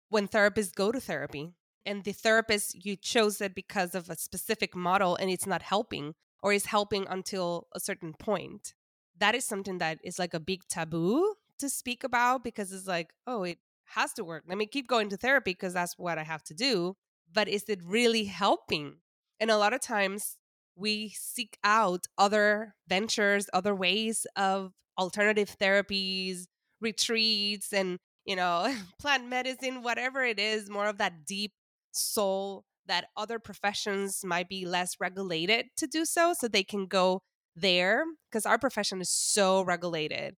when 0.09 0.27
therapists 0.27 0.75
go 0.75 0.91
to 0.91 0.99
therapy 0.99 1.53
and 1.85 2.03
the 2.03 2.11
therapist 2.11 2.85
you 2.85 2.95
chose 2.95 3.41
it 3.41 3.55
because 3.55 3.95
of 3.95 4.09
a 4.09 4.15
specific 4.15 4.75
model 4.75 5.15
and 5.15 5.29
it's 5.29 5.47
not 5.47 5.61
helping 5.61 6.13
or 6.45 6.53
is 6.53 6.67
helping 6.67 7.07
until 7.09 7.67
a 7.73 7.79
certain 7.79 8.13
point. 8.13 8.75
That 9.17 9.33
is 9.33 9.43
something 9.43 9.79
that 9.79 9.97
is 10.03 10.19
like 10.19 10.35
a 10.35 10.39
big 10.39 10.61
taboo 10.69 11.33
to 11.57 11.67
speak 11.69 12.03
about 12.03 12.43
because 12.43 12.71
it's 12.71 12.85
like, 12.85 13.09
oh, 13.25 13.41
it 13.41 13.57
has 13.95 14.13
to 14.13 14.23
work. 14.23 14.43
Let 14.47 14.59
me 14.59 14.67
keep 14.67 14.87
going 14.87 15.09
to 15.09 15.17
therapy 15.17 15.53
because 15.53 15.73
that's 15.73 15.97
what 15.97 16.19
I 16.19 16.23
have 16.23 16.43
to 16.43 16.53
do. 16.53 16.97
But 17.33 17.47
is 17.47 17.63
it 17.67 17.81
really 17.83 18.25
helping? 18.25 18.97
And 19.39 19.49
a 19.49 19.57
lot 19.57 19.73
of 19.73 19.81
times 19.81 20.37
we 20.75 21.15
seek 21.17 21.57
out 21.63 22.05
other 22.15 22.75
ventures, 22.87 23.47
other 23.51 23.73
ways 23.73 24.27
of 24.35 24.71
alternative 24.99 25.55
therapies, 25.59 26.45
retreats, 26.79 27.73
and, 27.73 27.97
you 28.23 28.35
know, 28.35 28.71
plant 28.99 29.27
medicine, 29.27 29.81
whatever 29.81 30.23
it 30.23 30.39
is, 30.39 30.69
more 30.69 30.85
of 30.85 30.99
that 30.99 31.25
deep 31.25 31.53
soul 31.91 32.65
that 32.87 33.07
other 33.15 33.39
professions 33.39 34.21
might 34.23 34.49
be 34.49 34.65
less 34.65 34.95
regulated 34.99 35.67
to 35.77 35.87
do 35.87 36.05
so 36.05 36.33
so 36.37 36.47
they 36.47 36.63
can 36.63 36.85
go 36.85 37.21
there 37.55 38.03
because 38.29 38.45
our 38.45 38.57
profession 38.57 39.01
is 39.01 39.09
so 39.09 39.61
regulated. 39.61 40.35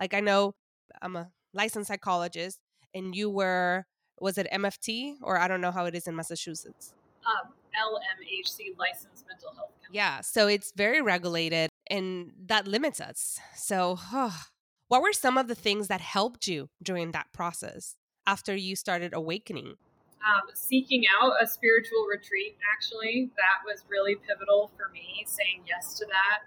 Like 0.00 0.14
i 0.14 0.20
know 0.20 0.54
i'm 1.02 1.16
a 1.16 1.30
licensed 1.52 1.88
psychologist 1.88 2.58
and 2.94 3.14
you 3.14 3.28
were 3.28 3.84
was 4.20 4.38
it 4.38 4.48
mft 4.52 5.14
or 5.22 5.38
i 5.38 5.46
don't 5.46 5.60
know 5.60 5.70
how 5.70 5.84
it 5.84 5.94
is 5.94 6.06
in 6.06 6.16
massachusetts. 6.16 6.94
Um, 7.26 7.52
lmhc 7.74 8.78
licensed 8.78 9.26
mental 9.28 9.50
health 9.54 9.72
counselor. 9.82 9.92
yeah 9.92 10.20
so 10.22 10.46
it's 10.48 10.72
very 10.74 11.02
regulated 11.02 11.70
and 11.90 12.32
that 12.46 12.66
limits 12.68 13.00
us. 13.00 13.38
So 13.56 13.98
oh, 14.12 14.40
what 14.88 15.02
were 15.02 15.12
some 15.12 15.36
of 15.36 15.48
the 15.48 15.54
things 15.54 15.88
that 15.88 16.00
helped 16.00 16.46
you 16.46 16.68
during 16.82 17.10
that 17.10 17.26
process 17.32 17.96
after 18.26 18.54
you 18.54 18.76
started 18.76 19.12
awakening 19.12 19.74
um, 20.20 20.52
seeking 20.54 21.04
out 21.08 21.32
a 21.40 21.46
spiritual 21.46 22.06
retreat, 22.06 22.56
actually, 22.68 23.30
that 23.36 23.64
was 23.64 23.84
really 23.88 24.16
pivotal 24.16 24.70
for 24.76 24.92
me, 24.92 25.24
saying 25.26 25.64
yes 25.66 25.96
to 25.98 26.04
that. 26.06 26.44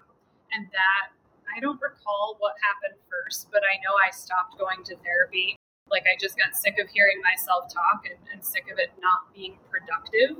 And 0.53 0.69
that, 0.69 1.13
I 1.49 1.59
don't 1.59 1.81
recall 1.81 2.37
what 2.37 2.53
happened 2.61 3.01
first, 3.09 3.49
but 3.51 3.65
I 3.65 3.81
know 3.81 3.97
I 3.97 4.13
stopped 4.13 4.57
going 4.57 4.83
to 4.85 4.95
therapy. 5.01 5.57
Like, 5.89 6.05
I 6.05 6.15
just 6.19 6.37
got 6.37 6.55
sick 6.55 6.77
of 6.77 6.89
hearing 6.89 7.17
myself 7.21 7.67
talk 7.73 8.05
and, 8.05 8.21
and 8.31 8.45
sick 8.45 8.69
of 8.71 8.77
it 8.77 8.93
not 9.01 9.33
being 9.33 9.57
productive. 9.69 10.37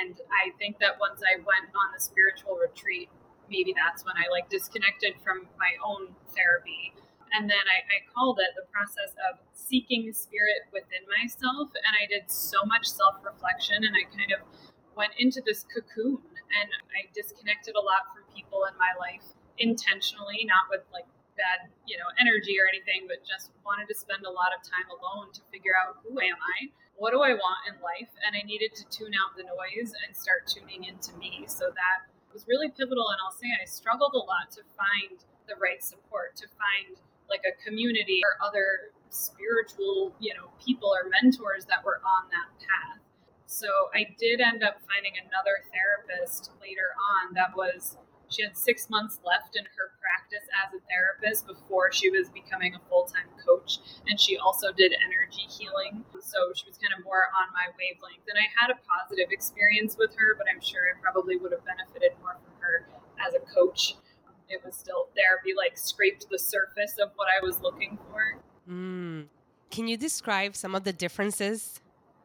And 0.00 0.16
I 0.32 0.56
think 0.58 0.78
that 0.80 0.96
once 0.98 1.20
I 1.20 1.36
went 1.44 1.68
on 1.76 1.92
the 1.92 2.00
spiritual 2.00 2.56
retreat, 2.56 3.10
maybe 3.50 3.74
that's 3.76 4.04
when 4.04 4.16
I 4.16 4.30
like 4.30 4.48
disconnected 4.48 5.20
from 5.22 5.48
my 5.58 5.76
own 5.84 6.14
therapy. 6.32 6.94
And 7.32 7.48
then 7.48 7.64
I, 7.64 7.80
I 7.88 7.98
called 8.12 8.38
it 8.40 8.52
the 8.54 8.68
process 8.68 9.16
of 9.32 9.40
seeking 9.56 10.12
spirit 10.12 10.68
within 10.72 11.04
myself. 11.08 11.72
And 11.72 11.94
I 11.96 12.04
did 12.04 12.28
so 12.28 12.60
much 12.68 12.84
self 12.84 13.16
reflection 13.24 13.84
and 13.84 13.96
I 13.96 14.04
kind 14.12 14.32
of 14.36 14.44
went 14.92 15.16
into 15.16 15.40
this 15.40 15.64
cocoon 15.64 16.20
and 16.52 16.68
I 16.92 17.08
disconnected 17.16 17.74
a 17.74 17.80
lot 17.80 18.12
from 18.12 18.28
people 18.28 18.68
in 18.68 18.76
my 18.76 18.92
life 19.00 19.24
intentionally, 19.56 20.44
not 20.44 20.68
with 20.68 20.84
like 20.92 21.08
bad, 21.40 21.72
you 21.88 21.96
know, 21.96 22.08
energy 22.20 22.60
or 22.60 22.68
anything, 22.68 23.08
but 23.08 23.24
just 23.24 23.52
wanted 23.64 23.88
to 23.88 23.96
spend 23.96 24.28
a 24.28 24.32
lot 24.32 24.52
of 24.52 24.60
time 24.60 24.88
alone 24.92 25.32
to 25.32 25.40
figure 25.48 25.72
out 25.72 26.04
who 26.04 26.20
am 26.20 26.36
I? 26.36 26.68
What 27.00 27.16
do 27.16 27.24
I 27.24 27.32
want 27.32 27.72
in 27.72 27.80
life? 27.80 28.12
And 28.20 28.36
I 28.36 28.44
needed 28.44 28.76
to 28.76 28.84
tune 28.92 29.16
out 29.16 29.32
the 29.34 29.48
noise 29.48 29.96
and 30.04 30.12
start 30.12 30.44
tuning 30.44 30.84
into 30.84 31.16
me. 31.16 31.48
So 31.48 31.72
that 31.72 32.04
was 32.32 32.44
really 32.44 32.68
pivotal. 32.68 33.08
And 33.08 33.18
I'll 33.24 33.34
say 33.34 33.48
I 33.48 33.64
struggled 33.64 34.12
a 34.12 34.24
lot 34.24 34.52
to 34.60 34.62
find 34.76 35.24
the 35.48 35.56
right 35.56 35.82
support, 35.82 36.36
to 36.36 36.46
find 36.60 37.00
like 37.28 37.42
a 37.46 37.54
community 37.64 38.20
or 38.24 38.38
other 38.44 38.92
spiritual, 39.10 40.14
you 40.18 40.34
know, 40.34 40.50
people 40.64 40.88
or 40.88 41.08
mentors 41.08 41.64
that 41.66 41.84
were 41.84 42.00
on 42.04 42.28
that 42.32 42.48
path. 42.58 43.00
So 43.46 43.68
I 43.94 44.08
did 44.18 44.40
end 44.40 44.64
up 44.64 44.80
finding 44.88 45.12
another 45.20 45.60
therapist 45.68 46.50
later 46.60 46.96
on 46.96 47.34
that 47.34 47.52
was 47.54 47.98
she 48.32 48.42
had 48.42 48.56
six 48.56 48.88
months 48.88 49.20
left 49.20 49.60
in 49.60 49.64
her 49.76 49.92
practice 50.00 50.48
as 50.56 50.72
a 50.72 50.80
therapist 50.88 51.44
before 51.44 51.92
she 51.92 52.08
was 52.08 52.32
becoming 52.32 52.72
a 52.72 52.80
full 52.88 53.04
time 53.04 53.28
coach. 53.44 53.78
And 54.08 54.16
she 54.16 54.40
also 54.40 54.72
did 54.72 54.96
energy 55.04 55.44
healing. 55.52 56.00
So 56.16 56.56
she 56.56 56.64
was 56.64 56.80
kind 56.80 56.96
of 56.96 57.04
more 57.04 57.28
on 57.36 57.52
my 57.52 57.68
wavelength. 57.76 58.24
And 58.24 58.40
I 58.40 58.48
had 58.56 58.72
a 58.72 58.80
positive 58.88 59.28
experience 59.28 60.00
with 60.00 60.16
her, 60.16 60.32
but 60.32 60.48
I'm 60.48 60.64
sure 60.64 60.88
I 60.88 60.96
probably 60.96 61.36
would 61.36 61.52
have 61.52 61.64
benefited 61.68 62.16
more 62.24 62.40
from 62.40 62.56
her 62.64 62.88
as 63.20 63.36
a 63.36 63.44
coach. 63.44 64.00
It 64.52 64.62
was 64.64 64.76
still 64.76 65.08
therapy, 65.16 65.54
like 65.56 65.78
scraped 65.78 66.28
the 66.30 66.38
surface 66.38 66.98
of 67.02 67.10
what 67.16 67.26
I 67.26 67.44
was 67.44 67.60
looking 67.62 67.98
for. 68.10 68.38
Mm. 68.68 69.26
Can 69.70 69.88
you 69.88 69.96
describe 69.96 70.54
some 70.54 70.74
of 70.74 70.84
the 70.84 70.92
differences, 70.92 71.80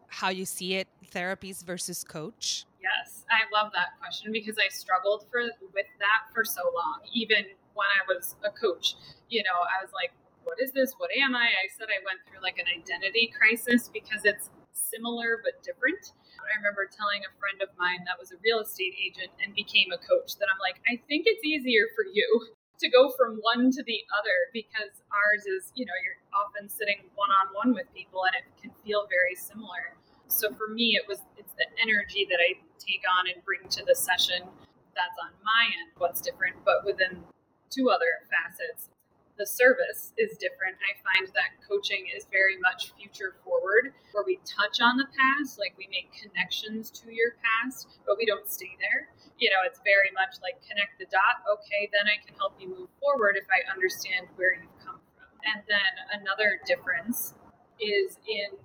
how 0.08 0.28
you 0.28 0.46
see 0.46 0.76
it, 0.76 0.90
therapies 1.10 1.64
versus 1.64 2.04
coach? 2.04 2.66
Yes, 2.84 3.24
I 3.32 3.48
love 3.56 3.72
that 3.74 3.98
question 4.00 4.34
because 4.34 4.58
I 4.58 4.68
struggled 4.68 5.26
for 5.32 5.42
with 5.74 5.88
that 6.00 6.28
for 6.34 6.44
so 6.44 6.62
long. 6.76 7.00
Even 7.14 7.46
when 7.74 7.88
I 7.88 8.04
was 8.14 8.36
a 8.44 8.52
coach, 8.52 8.96
you 9.30 9.44
know, 9.44 9.64
I 9.64 9.82
was 9.82 9.94
like, 9.94 10.12
"What 10.44 10.60
is 10.60 10.74
this? 10.74 10.94
What 10.98 11.10
am 11.16 11.36
I?" 11.36 11.48
I 11.48 11.68
said 11.78 11.88
I 11.88 12.04
went 12.04 12.20
through 12.28 12.44
like 12.44 12.60
an 12.60 12.66
identity 12.68 13.32
crisis 13.38 13.88
because 13.88 14.26
it's 14.26 14.50
similar 14.74 15.40
but 15.44 15.64
different. 15.64 16.12
I 16.46 16.58
remember 16.58 16.86
telling 16.86 17.26
a 17.26 17.32
friend 17.42 17.60
of 17.66 17.74
mine 17.78 18.06
that 18.06 18.20
was 18.20 18.32
a 18.32 18.40
real 18.46 18.62
estate 18.62 18.94
agent 18.98 19.34
and 19.42 19.56
became 19.58 19.90
a 19.90 20.00
coach 20.02 20.38
that 20.38 20.48
I'm 20.52 20.62
like, 20.62 20.78
I 20.86 21.02
think 21.10 21.26
it's 21.26 21.44
easier 21.44 21.90
for 21.98 22.06
you 22.06 22.28
to 22.82 22.88
go 22.94 23.10
from 23.18 23.42
one 23.42 23.74
to 23.74 23.82
the 23.84 24.02
other 24.14 24.54
because 24.54 25.02
ours 25.10 25.50
is, 25.50 25.74
you 25.74 25.86
know, 25.86 25.98
you're 26.06 26.22
often 26.34 26.70
sitting 26.70 27.10
one 27.18 27.34
on 27.34 27.50
one 27.58 27.72
with 27.74 27.90
people 27.94 28.26
and 28.30 28.38
it 28.38 28.46
can 28.62 28.70
feel 28.86 29.10
very 29.10 29.34
similar. 29.34 29.98
So 30.30 30.54
for 30.54 30.70
me, 30.70 30.94
it 31.00 31.08
was 31.08 31.24
it's 31.40 31.56
the 31.58 31.66
energy 31.82 32.28
that 32.30 32.38
I 32.38 32.60
take 32.78 33.02
on 33.08 33.32
and 33.32 33.42
bring 33.42 33.66
to 33.66 33.82
the 33.88 33.96
session 33.96 34.46
that's 34.94 35.18
on 35.24 35.34
my 35.42 35.64
end. 35.66 35.96
What's 35.98 36.22
different, 36.22 36.58
but 36.66 36.86
within 36.86 37.24
two 37.70 37.90
other 37.90 38.28
facets, 38.30 38.90
the 39.38 39.46
service 39.46 40.14
is 40.18 40.38
different. 40.38 40.78
I 40.82 40.98
find 41.06 41.28
that 41.34 41.62
coaching 41.68 42.06
is 42.16 42.26
very 42.32 42.58
much 42.58 42.94
future 42.98 43.36
forward, 43.46 43.94
where 44.12 44.26
we 44.26 44.40
touch 44.46 44.82
on 44.82 44.98
the 44.98 45.08
past, 45.14 45.60
like 45.60 45.78
we 45.78 45.88
make 45.90 46.12
connections 46.14 46.90
to 47.02 47.14
your 47.14 47.38
past, 47.40 47.88
but 48.06 48.18
we 48.18 48.26
don't 48.26 48.50
stay 48.50 48.76
there 48.82 49.10
you 49.40 49.50
know, 49.50 49.62
it's 49.66 49.80
very 49.86 50.10
much 50.14 50.42
like 50.42 50.58
connect 50.66 50.98
the 50.98 51.06
dot. 51.06 51.46
Okay, 51.46 51.90
then 51.94 52.10
I 52.10 52.18
can 52.26 52.34
help 52.36 52.58
you 52.60 52.70
move 52.70 52.90
forward 53.00 53.38
if 53.38 53.46
I 53.50 53.62
understand 53.70 54.28
where 54.36 54.54
you've 54.54 54.82
come 54.82 55.00
from. 55.14 55.30
And 55.46 55.62
then 55.70 55.94
another 56.22 56.60
difference 56.66 57.34
is 57.80 58.18
in 58.26 58.58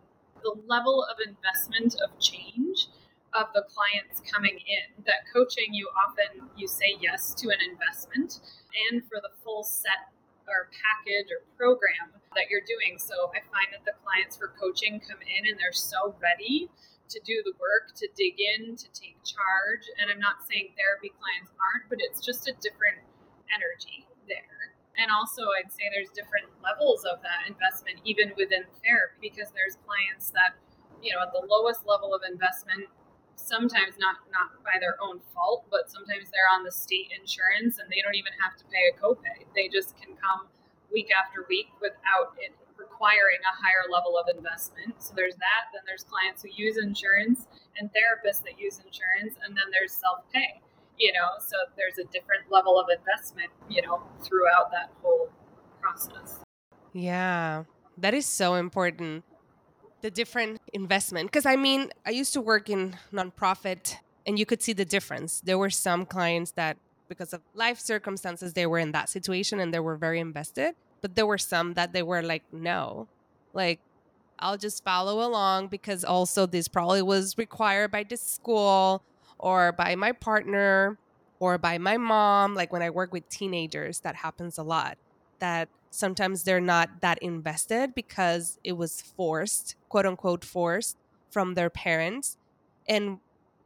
the 0.43 0.57
level 0.67 1.05
of 1.05 1.21
investment 1.21 1.97
of 2.01 2.19
change 2.19 2.89
of 3.33 3.49
the 3.55 3.65
clients 3.69 4.21
coming 4.29 4.61
in 4.61 5.05
that 5.05 5.25
coaching 5.33 5.73
you 5.73 5.89
often 5.97 6.49
you 6.57 6.69
say 6.69 6.97
yes 7.01 7.33
to 7.33 7.49
an 7.49 7.61
investment 7.65 8.41
and 8.91 9.01
for 9.09 9.21
the 9.23 9.33
full 9.43 9.65
set 9.65 10.12
or 10.49 10.71
package 10.73 11.31
or 11.31 11.45
program 11.57 12.13
that 12.35 12.49
you're 12.49 12.65
doing 12.65 12.99
so 12.99 13.31
i 13.37 13.41
find 13.53 13.69
that 13.71 13.85
the 13.85 13.95
clients 14.03 14.37
for 14.37 14.53
coaching 14.59 14.99
come 15.01 15.21
in 15.23 15.47
and 15.47 15.59
they're 15.61 15.75
so 15.75 16.15
ready 16.21 16.71
to 17.13 17.21
do 17.29 17.45
the 17.45 17.53
work, 17.61 17.93
to 18.01 18.09
dig 18.17 18.41
in, 18.41 18.75
to 18.75 18.89
take 18.97 19.21
charge. 19.21 19.85
And 20.01 20.09
I'm 20.09 20.19
not 20.19 20.49
saying 20.49 20.73
therapy 20.75 21.13
clients 21.21 21.53
aren't, 21.61 21.93
but 21.93 22.01
it's 22.01 22.25
just 22.25 22.49
a 22.49 22.57
different 22.65 23.05
energy 23.53 24.09
there. 24.25 24.73
And 24.97 25.13
also, 25.13 25.45
I'd 25.57 25.73
say 25.73 25.89
there's 25.93 26.13
different 26.17 26.49
levels 26.65 27.05
of 27.05 27.21
that 27.21 27.49
investment, 27.49 28.01
even 28.05 28.33
within 28.37 28.65
therapy, 28.81 29.29
because 29.33 29.53
there's 29.53 29.77
clients 29.85 30.33
that, 30.33 30.57
you 31.05 31.13
know, 31.13 31.21
at 31.21 31.33
the 31.33 31.45
lowest 31.45 31.85
level 31.85 32.17
of 32.17 32.25
investment, 32.25 32.89
sometimes 33.43 33.99
not 33.99 34.23
not 34.31 34.55
by 34.65 34.79
their 34.81 34.97
own 35.03 35.21
fault, 35.35 35.67
but 35.71 35.91
sometimes 35.91 36.31
they're 36.31 36.49
on 36.51 36.65
the 36.65 36.73
state 36.73 37.11
insurance 37.13 37.79
and 37.79 37.91
they 37.91 38.01
don't 38.01 38.15
even 38.15 38.33
have 38.41 38.57
to 38.59 38.65
pay 38.71 38.91
a 38.91 38.95
copay. 38.97 39.47
They 39.55 39.69
just 39.69 39.99
can 39.99 40.15
come 40.17 40.49
week 40.93 41.09
after 41.11 41.45
week 41.49 41.69
without 41.81 42.37
it 42.39 42.53
requiring 42.79 43.39
a 43.47 43.55
higher 43.55 43.87
level 43.91 44.19
of 44.19 44.27
investment. 44.35 44.95
So 44.99 45.15
there's 45.15 45.37
that. 45.37 45.71
Then 45.73 45.83
there's 45.87 46.05
clients 46.05 46.43
who 46.43 46.51
use 46.55 46.77
insurance 46.77 47.47
and 47.79 47.91
therapists 47.91 48.43
that 48.45 48.59
use 48.59 48.79
insurance, 48.79 49.39
and 49.45 49.57
then 49.57 49.71
there's 49.71 49.93
self 49.93 50.27
pay. 50.33 50.61
You 50.99 51.13
know, 51.13 51.41
so 51.41 51.57
there's 51.77 51.99
a 51.99 52.05
different 52.13 52.51
level 52.51 52.79
of 52.79 52.87
investment. 52.91 53.51
You 53.69 53.83
know, 53.83 54.03
throughout 54.23 54.71
that 54.73 54.91
whole 55.03 55.31
process. 55.81 56.41
Yeah, 56.93 57.65
that 57.99 58.15
is 58.15 58.27
so 58.27 58.55
important. 58.55 59.25
The 60.03 60.11
different 60.11 60.61
investment, 60.73 61.31
because 61.31 61.47
I 61.47 61.57
mean, 61.57 61.91
I 62.05 62.11
used 62.11 62.33
to 62.35 62.41
work 62.41 62.69
in 62.69 62.97
nonprofit, 63.13 63.97
and 64.27 64.39
you 64.39 64.45
could 64.45 64.63
see 64.63 64.73
the 64.73 64.85
difference. 64.85 65.41
There 65.41 65.59
were 65.59 65.71
some 65.71 66.07
clients 66.07 66.53
that 66.53 66.77
because 67.13 67.35
of 67.35 67.43
life 67.55 67.79
circumstances 67.79 68.55
they 68.55 68.67
were 68.67 68.79
in 68.79 68.93
that 68.93 69.09
situation 69.09 69.61
and 69.61 69.73
they 69.73 69.81
were 69.81 69.97
very 69.97 70.19
invested 70.19 70.75
but 71.03 71.15
there 71.15 71.27
were 71.27 71.37
some 71.37 71.75
that 71.75 71.93
they 71.93 72.03
were 72.03 72.23
like 72.23 72.43
no 72.53 73.07
like 73.53 73.81
i'll 74.39 74.57
just 74.57 74.83
follow 74.83 75.27
along 75.27 75.67
because 75.69 76.05
also 76.05 76.47
this 76.47 76.69
probably 76.69 77.03
was 77.03 77.37
required 77.37 77.91
by 77.91 78.03
the 78.03 78.17
school 78.17 79.03
or 79.39 79.73
by 79.73 79.95
my 79.95 80.11
partner 80.11 80.97
or 81.39 81.59
by 81.59 81.77
my 81.77 81.99
mom 81.99 82.55
like 82.55 82.73
when 82.73 82.81
i 82.81 82.89
work 82.89 83.13
with 83.13 83.29
teenagers 83.29 84.01
that 84.01 84.15
happens 84.17 84.57
a 84.57 84.63
lot 84.63 84.97
that 85.39 85.69
sometimes 85.93 86.45
they're 86.45 86.61
not 86.61 87.01
that 87.01 87.19
invested 87.19 87.95
because 87.95 88.59
it 88.65 88.73
was 88.73 89.01
forced 89.01 89.77
quote 89.89 90.07
unquote 90.07 90.45
forced 90.45 90.97
from 91.31 91.55
their 91.55 91.71
parents. 91.71 92.37
And 92.89 93.19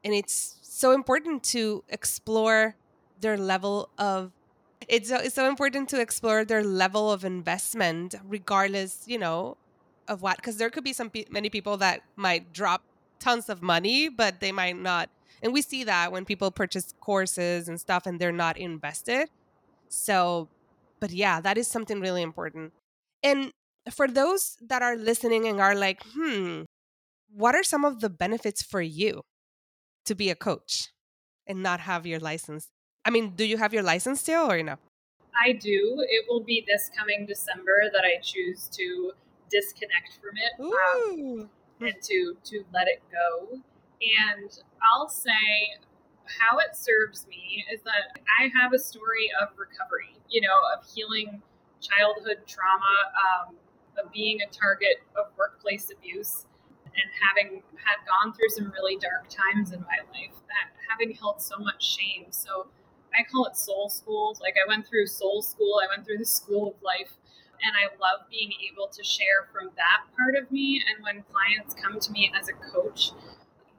and 0.05 0.15
it's 0.15 0.59
so 0.63 0.93
important 0.93 1.43
to 1.45 1.85
explore 1.89 2.77
their 3.21 3.37
level 3.37 3.89
of 3.99 4.33
it's 4.89 5.09
so, 5.09 5.17
it's 5.17 5.35
so 5.35 5.49
important 5.49 5.89
to 5.89 6.01
explore 6.01 6.45
their 6.45 6.63
level 6.63 7.11
of 7.11 7.25
investment 7.25 8.15
regardless 8.29 9.05
you 9.07 9.19
know 9.19 9.57
of 10.07 10.21
what 10.21 10.37
because 10.37 10.59
there 10.59 10.69
could 10.69 10.85
be 10.85 10.93
some 10.93 11.11
many 11.31 11.49
people 11.49 11.79
that 11.79 12.03
might 12.15 12.53
drop 12.53 12.83
tons 13.19 13.49
of 13.49 13.63
money 13.63 14.09
but 14.11 14.41
they 14.41 14.53
might 14.53 14.77
not 14.77 15.09
and 15.43 15.53
we 15.53 15.63
see 15.63 15.85
that 15.85 16.13
when 16.13 16.25
people 16.25 16.51
purchase 16.51 16.95
courses 17.01 17.69
and 17.69 17.81
stuff 17.81 18.07
and 18.07 18.19
they're 18.19 18.33
not 18.33 18.57
invested. 18.57 19.29
So 19.89 20.49
but 21.01 21.11
yeah 21.11 21.41
that 21.41 21.59
is 21.59 21.69
something 21.69 22.01
really 22.01 22.23
important 22.23 22.73
and 23.23 23.53
for 23.91 24.09
those 24.09 24.57
that 24.61 24.83
are 24.83 24.97
listening 24.97 25.47
and 25.47 25.61
are 25.61 25.75
like 25.75 26.03
hmm 26.15 26.63
what 27.31 27.55
are 27.55 27.65
some 27.65 27.85
of 27.85 28.01
the 28.01 28.11
benefits 28.11 28.63
for 28.63 28.81
you 28.81 29.23
to 30.05 30.15
be 30.15 30.31
a 30.31 30.35
coach 30.35 30.89
and 31.47 31.63
not 31.63 31.81
have 31.81 32.07
your 32.07 32.21
license 32.21 32.69
I 33.07 33.11
mean, 33.11 33.35
do 33.37 33.45
you 33.45 33.57
have 33.57 33.73
your 33.73 33.85
license 33.85 34.21
still 34.21 34.51
or 34.51 34.61
no? 34.65 34.75
I 35.41 35.53
do. 35.53 36.05
It 36.09 36.27
will 36.29 36.43
be 36.43 36.65
this 36.67 36.91
coming 36.99 37.25
December 37.25 37.85
that 37.93 38.05
I 38.05 38.21
choose 38.21 38.69
to 38.73 39.13
disconnect 39.49 40.19
from 40.21 40.35
it 40.37 40.61
um, 40.61 41.51
and 41.81 41.95
to 42.03 42.37
to 42.43 42.65
let 42.75 42.89
it 42.89 43.01
go. 43.13 43.61
And 44.03 44.51
I'll 44.83 45.09
say 45.09 45.79
how 46.27 46.59
it 46.59 46.77
serves 46.77 47.27
me 47.27 47.65
is 47.73 47.81
that 47.83 48.21
I 48.39 48.51
have 48.61 48.73
a 48.73 48.79
story 48.79 49.31
of 49.41 49.49
recovery. 49.57 50.17
You 50.29 50.41
know, 50.43 50.59
of 50.77 50.85
healing 50.93 51.43
childhood 51.81 52.39
trauma, 52.47 52.97
um, 53.15 53.55
of 53.99 54.13
being 54.13 54.41
a 54.43 54.51
target 54.53 55.03
of 55.17 55.27
workplace 55.39 55.91
abuse, 55.91 56.47
and 56.85 57.09
having 57.29 57.63
had 57.77 57.99
gone 58.07 58.33
through 58.33 58.49
some 58.49 58.73
really 58.73 58.97
dark 58.97 59.29
times 59.29 59.73
in 59.73 59.81
my 59.81 60.01
life, 60.13 60.35
that 60.49 60.73
having 60.89 61.15
held 61.15 61.41
so 61.41 61.59
much 61.59 61.85
shame. 61.85 62.27
So 62.31 62.67
I 63.15 63.23
call 63.23 63.47
it 63.47 63.57
soul 63.57 63.89
school. 63.89 64.37
Like 64.41 64.55
I 64.63 64.69
went 64.69 64.87
through 64.87 65.07
soul 65.07 65.43
school, 65.43 65.81
I 65.83 65.87
went 65.95 66.07
through 66.07 66.19
the 66.19 66.27
school 66.27 66.69
of 66.69 66.83
life, 66.83 67.13
and 67.63 67.73
I 67.77 67.93
love 68.01 68.29
being 68.31 68.53
able 68.73 68.89
to 68.89 69.03
share 69.05 69.49
from 69.53 69.71
that 69.77 70.05
part 70.17 70.37
of 70.37 70.51
me. 70.51 70.83
And 70.89 71.05
when 71.05 71.25
clients 71.33 71.75
come 71.75 72.01
to 72.01 72.13
me 72.13 72.33
as 72.39 72.49
a 72.49 72.53
coach, 72.53 73.13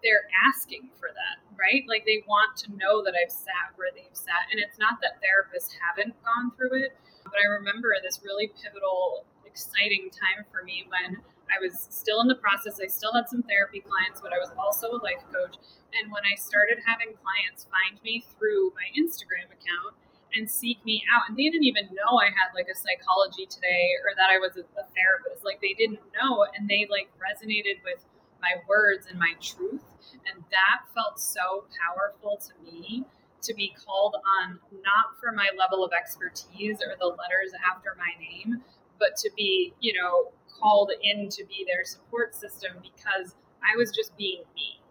they're 0.04 0.30
asking 0.46 0.90
for 1.00 1.10
that, 1.10 1.42
right? 1.58 1.84
Like 1.88 2.06
they 2.06 2.24
want 2.28 2.58
to 2.66 2.72
know 2.78 3.04
that 3.04 3.14
I've 3.18 3.32
sat 3.32 3.74
where 3.76 3.90
they've 3.94 4.14
sat. 4.14 4.50
And 4.52 4.62
it's 4.62 4.78
not 4.78 5.02
that 5.02 5.22
therapists 5.24 5.74
haven't 5.78 6.14
gone 6.24 6.54
through 6.56 6.78
it, 6.84 6.94
but 7.24 7.40
I 7.42 7.48
remember 7.50 7.94
this 8.02 8.22
really 8.24 8.54
pivotal, 8.62 9.26
exciting 9.46 10.10
time 10.14 10.46
for 10.52 10.64
me 10.64 10.86
when 10.88 11.22
I 11.48 11.58
was 11.64 11.88
still 11.90 12.22
in 12.22 12.28
the 12.28 12.38
process. 12.38 12.80
I 12.84 12.88
still 12.88 13.14
had 13.14 13.30
some 13.30 13.44
therapy 13.44 13.80
clients, 13.80 14.20
but 14.22 14.34
I 14.34 14.40
was 14.40 14.52
also 14.58 14.92
a 14.96 15.02
life 15.02 15.24
coach. 15.32 15.56
And 15.96 16.12
when 16.12 16.24
I 16.28 16.36
started 16.36 16.84
having 16.84 17.16
clients 17.16 17.66
find 17.72 17.98
me 18.04 18.24
through 18.36 18.76
my 18.76 18.88
Instagram 18.94 19.48
account 19.48 19.96
and 20.36 20.44
seek 20.44 20.84
me 20.84 21.04
out, 21.08 21.32
and 21.32 21.40
they 21.40 21.48
didn't 21.48 21.66
even 21.66 21.88
know 21.96 22.20
I 22.20 22.28
had 22.36 22.52
like 22.52 22.68
a 22.68 22.76
psychology 22.76 23.48
today 23.48 23.96
or 24.04 24.12
that 24.20 24.28
I 24.28 24.38
was 24.38 24.60
a, 24.60 24.68
therapist. 24.98 25.46
Like 25.46 25.62
they 25.64 25.74
didn't 25.74 26.04
know, 26.18 26.46
and 26.56 26.68
they 26.68 26.88
like 26.92 27.08
resonated 27.16 27.80
with 27.86 28.04
my 28.42 28.62
words 28.68 29.08
and 29.10 29.20
my 29.20 29.34
truth. 29.42 29.84
And 30.32 30.44
that 30.52 30.82
felt 30.94 31.20
so 31.20 31.66
powerful 31.82 32.38
to 32.38 32.54
me 32.64 33.06
to 33.42 33.54
be 33.54 33.74
called 33.86 34.16
on 34.42 34.60
not 34.84 35.20
for 35.20 35.32
my 35.32 35.50
level 35.58 35.84
of 35.84 35.92
expertise 35.94 36.82
or 36.82 36.96
the 37.00 37.06
letters 37.06 37.54
after 37.70 37.96
my 37.98 38.12
name, 38.20 38.64
but 39.00 39.16
to 39.18 39.30
be, 39.38 39.74
you 39.80 39.94
know, 39.94 40.32
called 40.60 40.92
in 41.02 41.30
to 41.30 41.46
be 41.46 41.66
their 41.68 41.86
support 41.86 42.36
system 42.36 42.72
because 42.82 43.36
I 43.62 43.78
was 43.78 43.92
just 43.92 44.16
being 44.18 44.44
me. 44.56 44.82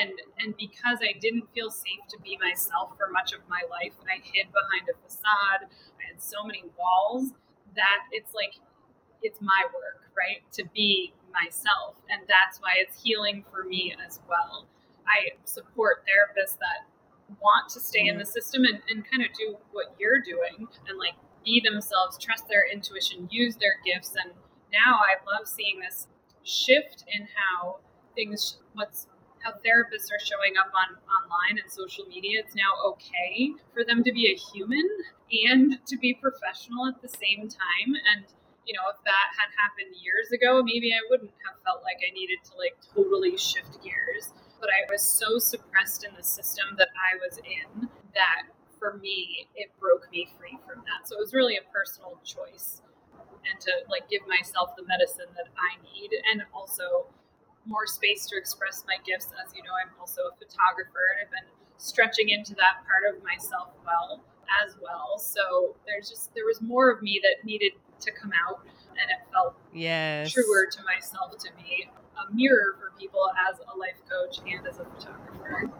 And 0.00 0.12
and 0.38 0.54
because 0.56 0.98
I 1.00 1.18
didn't 1.18 1.48
feel 1.54 1.70
safe 1.70 2.04
to 2.10 2.20
be 2.20 2.38
myself 2.42 2.90
for 2.98 3.08
much 3.10 3.32
of 3.32 3.40
my 3.48 3.62
life, 3.70 3.94
and 4.00 4.08
I 4.08 4.20
hid 4.22 4.52
behind 4.52 4.86
a 4.92 4.96
facade. 5.02 5.64
I 5.64 6.12
had 6.12 6.22
so 6.22 6.44
many 6.44 6.64
walls 6.78 7.32
that 7.74 8.00
it's 8.12 8.34
like 8.34 8.52
it's 9.22 9.40
my 9.40 9.64
work, 9.72 10.10
right? 10.16 10.44
To 10.52 10.64
be 10.74 11.14
myself. 11.32 11.96
And 12.10 12.22
that's 12.28 12.58
why 12.60 12.78
it's 12.78 13.02
healing 13.02 13.44
for 13.50 13.64
me 13.64 13.94
as 14.06 14.20
well. 14.28 14.66
I 15.06 15.36
support 15.44 16.04
therapists 16.04 16.58
that 16.58 16.86
want 17.40 17.68
to 17.70 17.80
stay 17.80 18.06
in 18.06 18.16
the 18.16 18.24
mm-hmm. 18.24 18.30
system 18.30 18.64
and, 18.64 18.80
and 18.88 19.08
kind 19.08 19.22
of 19.22 19.32
do 19.36 19.56
what 19.72 19.94
you're 19.98 20.20
doing 20.20 20.66
and 20.88 20.98
like 20.98 21.14
be 21.44 21.60
themselves, 21.64 22.18
trust 22.18 22.48
their 22.48 22.66
intuition, 22.70 23.28
use 23.30 23.56
their 23.56 23.80
gifts. 23.84 24.14
And 24.22 24.32
now 24.72 25.00
I 25.00 25.16
love 25.24 25.46
seeing 25.46 25.80
this 25.80 26.08
shift 26.42 27.04
in 27.08 27.28
how 27.34 27.78
things, 28.14 28.58
what's 28.74 29.06
how 29.42 29.52
therapists 29.52 30.10
are 30.10 30.18
showing 30.18 30.56
up 30.58 30.72
on 30.74 30.96
online 31.06 31.62
and 31.62 31.70
social 31.70 32.04
media. 32.06 32.42
It's 32.44 32.56
now 32.56 32.90
okay 32.90 33.52
for 33.72 33.84
them 33.84 34.02
to 34.02 34.12
be 34.12 34.26
a 34.32 34.36
human 34.36 34.84
and 35.46 35.78
to 35.86 35.96
be 35.96 36.14
professional 36.14 36.86
at 36.88 37.00
the 37.00 37.08
same 37.08 37.48
time. 37.48 37.94
And 38.14 38.24
you 38.68 38.76
know, 38.76 38.84
if 38.92 39.00
that 39.08 39.32
had 39.32 39.48
happened 39.56 39.96
years 39.96 40.28
ago, 40.28 40.60
maybe 40.60 40.92
I 40.92 41.00
wouldn't 41.08 41.32
have 41.48 41.56
felt 41.64 41.80
like 41.82 42.04
I 42.04 42.12
needed 42.12 42.44
to 42.52 42.52
like 42.60 42.76
totally 42.92 43.40
shift 43.40 43.80
gears. 43.80 44.28
But 44.60 44.68
I 44.68 44.84
was 44.92 45.00
so 45.00 45.40
suppressed 45.40 46.04
in 46.04 46.12
the 46.12 46.22
system 46.22 46.76
that 46.76 46.92
I 46.92 47.16
was 47.16 47.40
in 47.40 47.88
that 48.12 48.52
for 48.76 49.00
me, 49.00 49.48
it 49.56 49.72
broke 49.80 50.04
me 50.12 50.28
free 50.36 50.60
from 50.68 50.84
that. 50.84 51.08
So 51.08 51.16
it 51.16 51.20
was 51.24 51.32
really 51.32 51.56
a 51.56 51.64
personal 51.72 52.20
choice 52.22 52.82
and 53.48 53.56
to 53.64 53.72
like 53.88 54.04
give 54.12 54.20
myself 54.28 54.76
the 54.76 54.84
medicine 54.84 55.32
that 55.32 55.48
I 55.56 55.80
need 55.80 56.12
and 56.30 56.44
also 56.52 57.08
more 57.64 57.86
space 57.86 58.26
to 58.28 58.36
express 58.36 58.84
my 58.86 59.00
gifts. 59.06 59.32
As 59.32 59.56
you 59.56 59.62
know, 59.64 59.72
I'm 59.80 59.96
also 59.98 60.28
a 60.28 60.34
photographer 60.36 61.16
and 61.16 61.24
I've 61.24 61.32
been 61.32 61.48
stretching 61.80 62.28
into 62.28 62.54
that 62.60 62.84
part 62.84 63.08
of 63.08 63.22
myself 63.24 63.72
well 63.86 64.20
as 64.64 64.76
well. 64.82 65.18
So 65.18 65.76
there's 65.86 66.08
just 66.08 66.34
there 66.34 66.44
was 66.44 66.60
more 66.60 66.90
of 66.90 67.00
me 67.00 67.20
that 67.22 67.44
needed 67.44 67.72
to 68.00 68.12
come 68.12 68.32
out 68.48 68.60
and 69.00 69.10
it 69.10 69.32
felt 69.32 69.54
yes. 69.72 70.32
truer 70.32 70.66
to 70.70 70.82
myself 70.82 71.36
to 71.38 71.50
be 71.56 71.88
a 72.18 72.34
mirror 72.34 72.76
for 72.78 72.92
people 72.98 73.30
as 73.48 73.58
a 73.72 73.78
life 73.78 74.00
coach 74.08 74.38
and 74.46 74.66
as 74.66 74.78
a 74.78 74.84
photographer. 74.84 75.70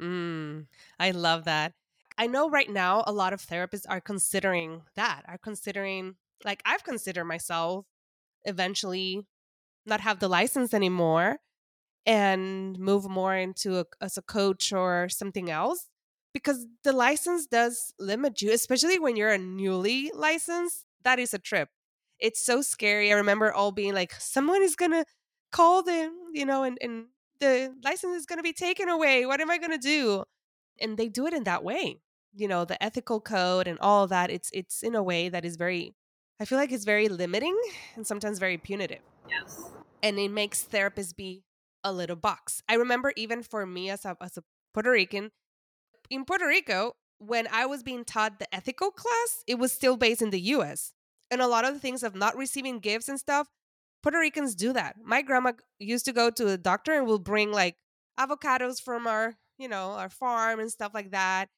Mm, 0.00 0.66
I 0.98 1.10
love 1.10 1.44
that. 1.44 1.72
I 2.18 2.26
know 2.26 2.48
right 2.48 2.70
now 2.70 3.04
a 3.06 3.12
lot 3.12 3.32
of 3.32 3.42
therapists 3.42 3.84
are 3.88 4.00
considering 4.00 4.82
that, 4.94 5.22
are 5.28 5.38
considering, 5.38 6.14
like, 6.44 6.62
I've 6.64 6.84
considered 6.84 7.24
myself 7.24 7.84
eventually 8.44 9.26
not 9.84 10.00
have 10.00 10.18
the 10.18 10.28
license 10.28 10.72
anymore 10.72 11.38
and 12.06 12.78
move 12.78 13.08
more 13.08 13.36
into 13.36 13.80
a, 13.80 13.84
as 14.00 14.16
a 14.16 14.22
coach 14.22 14.72
or 14.72 15.08
something 15.08 15.50
else 15.50 15.88
because 16.32 16.66
the 16.84 16.92
license 16.92 17.46
does 17.46 17.92
limit 17.98 18.40
you, 18.40 18.52
especially 18.52 18.98
when 18.98 19.16
you're 19.16 19.32
a 19.32 19.38
newly 19.38 20.10
licensed 20.14 20.85
that 21.06 21.18
is 21.20 21.32
a 21.32 21.38
trip. 21.38 21.68
It's 22.18 22.44
so 22.44 22.62
scary. 22.62 23.12
I 23.12 23.16
remember 23.16 23.52
all 23.52 23.70
being 23.70 23.94
like, 23.94 24.12
someone 24.18 24.62
is 24.62 24.74
gonna 24.74 25.04
call 25.52 25.82
them, 25.82 26.12
you 26.34 26.44
know, 26.44 26.64
and, 26.64 26.76
and 26.82 27.06
the 27.38 27.72
license 27.84 28.16
is 28.16 28.26
gonna 28.26 28.42
be 28.42 28.52
taken 28.52 28.88
away. 28.88 29.24
What 29.24 29.40
am 29.40 29.50
I 29.50 29.58
gonna 29.58 29.78
do? 29.78 30.24
And 30.80 30.98
they 30.98 31.08
do 31.08 31.26
it 31.26 31.32
in 31.32 31.44
that 31.44 31.62
way. 31.62 32.00
You 32.34 32.48
know, 32.48 32.64
the 32.64 32.82
ethical 32.82 33.20
code 33.20 33.68
and 33.68 33.78
all 33.80 34.06
that, 34.08 34.30
it's 34.30 34.50
it's 34.52 34.82
in 34.82 34.94
a 34.94 35.02
way 35.02 35.28
that 35.28 35.44
is 35.44 35.56
very 35.56 35.94
I 36.40 36.44
feel 36.44 36.58
like 36.58 36.72
it's 36.72 36.84
very 36.84 37.08
limiting 37.08 37.56
and 37.94 38.06
sometimes 38.06 38.38
very 38.38 38.58
punitive. 38.58 39.04
Yes. 39.28 39.70
And 40.02 40.18
it 40.18 40.30
makes 40.30 40.64
therapists 40.64 41.14
be 41.14 41.44
a 41.84 41.92
little 41.92 42.16
box. 42.16 42.62
I 42.68 42.74
remember 42.74 43.12
even 43.16 43.42
for 43.42 43.64
me 43.64 43.90
as 43.90 44.04
a 44.04 44.16
as 44.20 44.36
a 44.36 44.42
Puerto 44.74 44.90
Rican, 44.90 45.30
in 46.10 46.24
Puerto 46.24 46.46
Rico, 46.46 46.96
when 47.18 47.48
I 47.50 47.66
was 47.66 47.82
being 47.82 48.04
taught 48.04 48.38
the 48.38 48.54
ethical 48.54 48.90
class, 48.90 49.42
it 49.46 49.58
was 49.58 49.72
still 49.72 49.96
based 49.96 50.22
in 50.22 50.30
the 50.30 50.40
US 50.40 50.92
and 51.30 51.40
a 51.40 51.46
lot 51.46 51.64
of 51.64 51.74
the 51.74 51.80
things 51.80 52.02
of 52.02 52.14
not 52.14 52.36
receiving 52.36 52.78
gifts 52.78 53.08
and 53.08 53.18
stuff, 53.18 53.48
Puerto 54.02 54.18
Ricans 54.18 54.54
do 54.54 54.72
that. 54.72 54.96
My 55.02 55.22
grandma 55.22 55.52
used 55.78 56.04
to 56.04 56.12
go 56.12 56.30
to 56.30 56.48
a 56.48 56.58
doctor 56.58 56.92
and 56.92 57.06
will 57.06 57.18
bring 57.18 57.50
like 57.50 57.76
avocados 58.18 58.80
from 58.80 59.06
our, 59.06 59.34
you 59.58 59.68
know, 59.68 59.92
our 59.92 60.08
farm 60.08 60.60
and 60.60 60.70
stuff 60.70 60.92
like 60.94 61.10
that. 61.10 61.48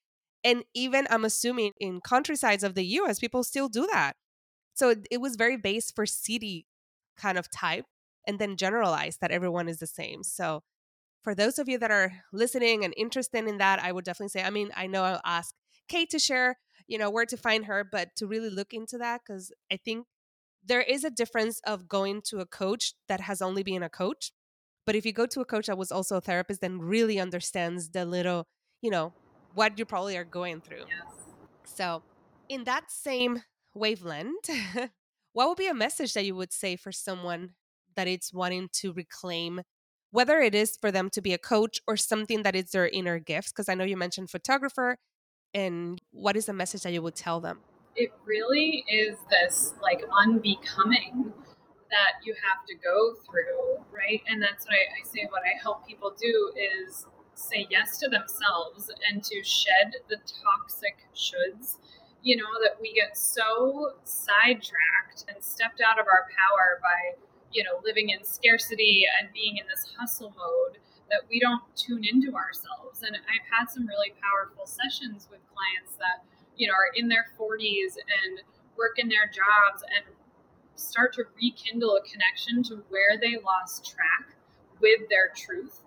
And 0.45 0.65
even 0.75 1.07
I'm 1.11 1.25
assuming 1.25 1.73
in 1.79 2.01
countrysides 2.01 2.65
of 2.65 2.75
the 2.75 2.85
US, 2.85 3.19
people 3.19 3.45
still 3.45 3.69
do 3.69 3.87
that. 3.93 4.15
So 4.75 4.91
it, 4.91 5.07
it 5.11 5.21
was 5.21 5.37
very 5.37 5.57
based 5.57 5.95
for 5.95 6.07
city 6.07 6.67
kind 7.17 7.37
of 7.37 7.51
type 7.51 7.85
and 8.27 8.39
then 8.39 8.57
generalized 8.57 9.21
that 9.21 9.33
everyone 9.33 9.69
is 9.69 9.79
the 9.79 9.87
same. 9.87 10.23
So 10.23 10.63
for 11.29 11.35
those 11.35 11.59
of 11.59 11.69
you 11.69 11.77
that 11.77 11.91
are 11.91 12.11
listening 12.33 12.85
and 12.87 12.95
interested 12.97 13.47
in 13.47 13.59
that, 13.59 13.83
I 13.83 13.93
would 13.93 14.07
definitely 14.07 14.31
say, 14.31 14.43
I 14.43 14.49
mean, 14.49 14.71
I 14.75 14.87
know 14.87 15.05
I'll 15.05 15.21
ask 15.27 15.55
Kate 15.87 16.09
to 16.09 16.19
share 16.19 16.57
you 16.89 16.99
know 16.99 17.11
where 17.11 17.27
to 17.27 17.37
find 17.37 17.67
her 17.67 17.85
but 17.85 18.17
to 18.17 18.27
really 18.27 18.51
look 18.51 18.73
into 18.73 18.99
that 18.99 19.21
because 19.21 19.53
i 19.71 19.77
think 19.77 20.07
there 20.65 20.81
is 20.81 21.05
a 21.05 21.11
difference 21.11 21.61
of 21.65 21.89
going 21.89 22.23
to 22.23 22.39
a 22.39 22.47
coach 22.47 22.95
that 23.09 23.21
has 23.21 23.41
only 23.41 23.63
been 23.63 23.83
a 23.83 23.89
coach 23.89 24.33
but 24.87 24.97
if 24.97 25.07
you 25.07 25.13
go 25.13 25.27
to 25.27 25.41
a 25.41 25.45
coach 25.45 25.67
that 25.67 25.79
was 25.79 25.93
also 25.93 26.17
a 26.17 26.21
therapist 26.21 26.61
then 26.61 26.81
really 26.81 27.21
understands 27.21 27.91
the 27.91 28.05
little 28.05 28.47
you 28.81 28.91
know 28.91 29.13
what 29.55 29.79
you 29.79 29.85
probably 29.85 30.17
are 30.17 30.25
going 30.25 30.61
through 30.61 30.85
yes. 30.89 31.15
so 31.65 32.03
in 32.49 32.65
that 32.65 32.91
same 32.91 33.43
wavelength 33.75 34.51
what 35.33 35.49
would 35.49 35.59
be 35.59 35.69
a 35.69 35.75
message 35.75 36.15
that 36.15 36.25
you 36.25 36.35
would 36.35 36.53
say 36.53 36.75
for 36.75 36.91
someone 36.91 37.51
that 37.95 38.09
it's 38.09 38.33
wanting 38.33 38.69
to 38.73 38.93
reclaim 38.93 39.61
whether 40.11 40.41
it 40.41 40.55
is 40.55 40.77
for 40.81 40.91
them 40.91 41.11
to 41.11 41.21
be 41.21 41.33
a 41.33 41.39
coach 41.39 41.81
or 41.87 41.97
something 41.97 42.43
that 42.43 42.57
is 42.57 42.71
their 42.71 42.89
inner 42.89 43.19
gifts 43.19 43.51
because 43.53 43.69
i 43.69 43.75
know 43.75 43.85
you 43.85 43.97
mentioned 43.97 44.31
photographer 44.31 44.97
and 45.55 46.01
what 46.13 46.37
is 46.37 46.47
the 46.47 46.53
message 46.53 46.83
that 46.83 46.93
you 46.93 47.03
would 47.03 47.15
tell 47.15 47.41
them? 47.41 47.61
It 47.97 48.13
really 48.25 48.85
is 48.89 49.17
this 49.31 49.75
like 49.83 50.03
unbecoming 50.23 51.33
that 51.91 52.25
you 52.25 52.35
have 52.35 52.67
to 52.69 52.75
go 52.75 53.15
through, 53.25 53.83
right? 53.91 54.23
And 54.29 54.43
that's 54.43 54.67
what 54.67 54.75
I, 54.75 55.01
I 55.01 55.09
say, 55.09 55.27
what 55.31 55.43
I 55.43 55.61
help 55.61 55.87
people 55.87 56.15
do 56.21 56.53
is 56.55 57.07
say 57.35 57.67
yes 57.71 57.99
to 57.99 58.09
themselves 58.09 58.91
and 59.11 59.23
to 59.25 59.43
shed 59.43 59.95
the 60.09 60.17
toxic 60.17 61.09
shoulds. 61.15 61.79
You 62.23 62.37
know, 62.37 62.51
that 62.63 62.81
we 62.81 62.93
get 62.93 63.17
so 63.17 63.93
sidetracked 64.05 65.25
and 65.29 65.43
stepped 65.43 65.81
out 65.81 65.99
of 65.99 66.07
our 66.07 66.27
power 66.35 66.81
by, 66.83 67.17
you 67.53 67.65
know, 67.65 67.81
living 67.85 68.11
in 68.11 68.25
scarcity 68.25 69.05
and 69.19 69.33
being 69.33 69.57
in 69.57 69.67
this 69.67 69.95
hustle 69.97 70.35
mode 70.37 70.79
that 71.11 71.25
we 71.31 71.41
don't 71.41 71.63
tune 71.75 72.05
into 72.05 72.37
ourselves. 72.37 73.03
And 73.03 73.17
I've 73.17 73.49
had 73.49 73.71
some 73.71 73.87
really 73.87 74.13
powerful 74.21 74.67
sessions 74.67 75.29
with 75.31 75.41
clients 75.49 75.97
that, 75.97 76.25
you 76.57 76.69
know, 76.69 76.75
are 76.75 76.93
in 76.95 77.09
their 77.09 77.33
40s 77.41 77.97
and 77.97 78.45
work 78.77 78.99
in 78.99 79.09
their 79.09 79.27
jobs 79.27 79.83
and 79.89 80.05
start 80.77 81.13
to 81.15 81.25
rekindle 81.35 81.97
a 81.97 82.03
connection 82.07 82.63
to 82.63 82.85
where 82.89 83.19
they 83.19 83.41
lost 83.43 83.89
track 83.89 84.37
with 84.81 85.09
their 85.11 85.33
truth. 85.35 85.81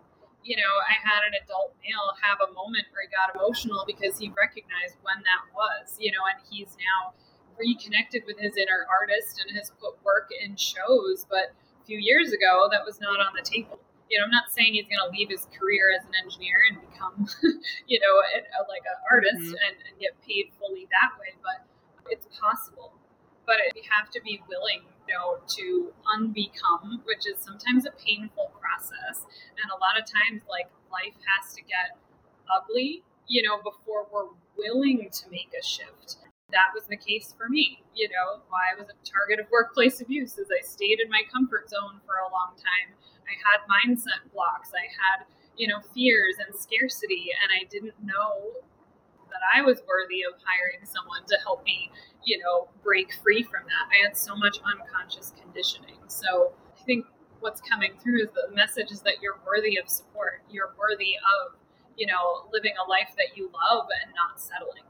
You 0.43 0.57
know, 0.57 0.73
I 0.89 0.97
had 0.97 1.21
an 1.21 1.37
adult 1.37 1.77
male 1.85 2.17
have 2.25 2.41
a 2.41 2.49
moment 2.51 2.89
where 2.91 3.05
he 3.05 3.13
got 3.13 3.37
emotional 3.37 3.85
because 3.85 4.17
he 4.17 4.33
recognized 4.33 4.97
when 5.05 5.21
that 5.21 5.43
was, 5.53 5.95
you 6.01 6.11
know, 6.11 6.25
and 6.25 6.41
he's 6.49 6.73
now 6.81 7.13
reconnected 7.61 8.23
with 8.25 8.39
his 8.39 8.57
inner 8.57 8.89
artist 8.89 9.45
and 9.45 9.55
has 9.55 9.71
put 9.79 9.93
work 10.03 10.29
in 10.33 10.57
shows. 10.57 11.27
But 11.29 11.53
a 11.53 11.85
few 11.85 11.99
years 11.99 12.33
ago, 12.33 12.67
that 12.71 12.81
was 12.83 12.99
not 12.99 13.19
on 13.21 13.33
the 13.37 13.45
table 13.45 13.79
you 14.11 14.19
know, 14.19 14.27
I'm 14.27 14.31
not 14.31 14.51
saying 14.51 14.75
he's 14.75 14.91
going 14.91 14.99
to 14.99 15.07
leave 15.07 15.31
his 15.31 15.47
career 15.55 15.87
as 15.95 16.03
an 16.03 16.11
engineer 16.19 16.59
and 16.67 16.75
become, 16.83 17.15
you 17.87 17.97
know, 18.03 18.13
a, 18.35 18.43
a, 18.43 18.67
like 18.67 18.83
an 18.83 18.99
artist 19.07 19.55
mm-hmm. 19.55 19.65
and, 19.71 19.75
and 19.87 19.95
get 20.03 20.19
paid 20.27 20.51
fully 20.59 20.85
that 20.91 21.15
way, 21.15 21.31
but 21.39 21.63
it's 22.11 22.27
possible. 22.35 22.91
but 23.47 23.63
it, 23.63 23.71
you 23.73 23.87
have 23.87 24.11
to 24.11 24.19
be 24.21 24.43
willing 24.51 24.83
you 25.07 25.15
know, 25.15 25.39
to 25.47 25.95
unbecome, 26.11 26.99
which 27.07 27.23
is 27.23 27.39
sometimes 27.39 27.87
a 27.87 27.91
painful 27.95 28.51
process. 28.59 29.23
And 29.55 29.71
a 29.71 29.79
lot 29.79 29.95
of 29.95 30.03
times, 30.03 30.43
like 30.51 30.67
life 30.91 31.15
has 31.31 31.55
to 31.55 31.61
get 31.63 31.95
ugly, 32.51 33.03
you 33.27 33.41
know, 33.43 33.57
before 33.63 34.07
we're 34.11 34.35
willing 34.59 35.07
to 35.09 35.29
make 35.31 35.55
a 35.57 35.63
shift. 35.63 36.17
That 36.51 36.75
was 36.75 36.83
the 36.87 36.97
case 36.97 37.33
for 37.37 37.47
me. 37.47 37.83
You 37.95 38.09
know, 38.09 38.43
why 38.49 38.75
I 38.75 38.79
was 38.79 38.89
a 38.91 38.97
target 39.07 39.39
of 39.39 39.49
workplace 39.51 40.01
abuse 40.01 40.37
is 40.37 40.47
I 40.51 40.65
stayed 40.65 40.99
in 40.99 41.09
my 41.09 41.23
comfort 41.31 41.69
zone 41.69 41.99
for 42.05 42.19
a 42.19 42.31
long 42.31 42.55
time. 42.59 42.95
I 43.23 43.33
had 43.39 43.63
mindset 43.71 44.27
blocks. 44.33 44.71
I 44.75 44.87
had, 44.91 45.25
you 45.55 45.67
know, 45.67 45.79
fears 45.95 46.35
and 46.43 46.53
scarcity, 46.55 47.31
and 47.31 47.51
I 47.55 47.63
didn't 47.71 47.95
know 48.03 48.51
that 49.31 49.39
I 49.55 49.61
was 49.61 49.81
worthy 49.87 50.23
of 50.27 50.35
hiring 50.43 50.83
someone 50.83 51.23
to 51.27 51.37
help 51.43 51.63
me, 51.63 51.89
you 52.25 52.37
know, 52.39 52.67
break 52.83 53.13
free 53.23 53.43
from 53.43 53.63
that. 53.63 53.87
I 53.87 54.03
had 54.03 54.17
so 54.17 54.35
much 54.35 54.59
unconscious 54.59 55.31
conditioning. 55.39 55.97
So 56.07 56.51
I 56.77 56.83
think 56.83 57.05
what's 57.39 57.61
coming 57.61 57.93
through 58.03 58.23
is 58.23 58.29
the 58.35 58.53
message 58.53 58.91
is 58.91 59.01
that 59.01 59.21
you're 59.21 59.39
worthy 59.47 59.77
of 59.77 59.87
support. 59.89 60.43
You're 60.51 60.75
worthy 60.77 61.15
of, 61.15 61.55
you 61.97 62.07
know, 62.07 62.47
living 62.51 62.73
a 62.75 62.89
life 62.89 63.15
that 63.17 63.37
you 63.37 63.49
love 63.71 63.87
and 64.03 64.13
not 64.13 64.39
settling. 64.39 64.83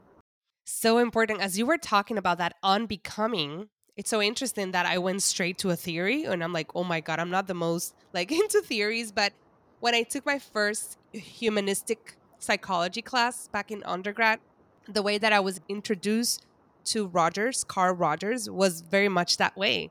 So 0.64 0.98
important. 0.98 1.40
As 1.40 1.58
you 1.58 1.66
were 1.66 1.78
talking 1.78 2.16
about 2.16 2.38
that 2.38 2.54
unbecoming, 2.62 3.68
it's 3.96 4.10
so 4.10 4.22
interesting 4.22 4.70
that 4.72 4.86
I 4.86 4.98
went 4.98 5.22
straight 5.22 5.58
to 5.58 5.70
a 5.70 5.76
theory 5.76 6.24
and 6.24 6.42
I'm 6.42 6.52
like, 6.52 6.74
oh 6.74 6.84
my 6.84 7.00
God, 7.00 7.18
I'm 7.18 7.30
not 7.30 7.46
the 7.46 7.54
most 7.54 7.94
like 8.12 8.30
into 8.30 8.60
theories. 8.60 9.12
But 9.12 9.32
when 9.80 9.94
I 9.94 10.02
took 10.02 10.24
my 10.24 10.38
first 10.38 10.98
humanistic 11.12 12.16
psychology 12.38 13.02
class 13.02 13.48
back 13.48 13.70
in 13.70 13.82
undergrad, 13.84 14.40
the 14.88 15.02
way 15.02 15.18
that 15.18 15.32
I 15.32 15.40
was 15.40 15.60
introduced 15.68 16.46
to 16.84 17.06
Rogers, 17.06 17.64
Carl 17.64 17.94
Rogers, 17.94 18.48
was 18.50 18.80
very 18.80 19.08
much 19.08 19.36
that 19.36 19.56
way, 19.56 19.90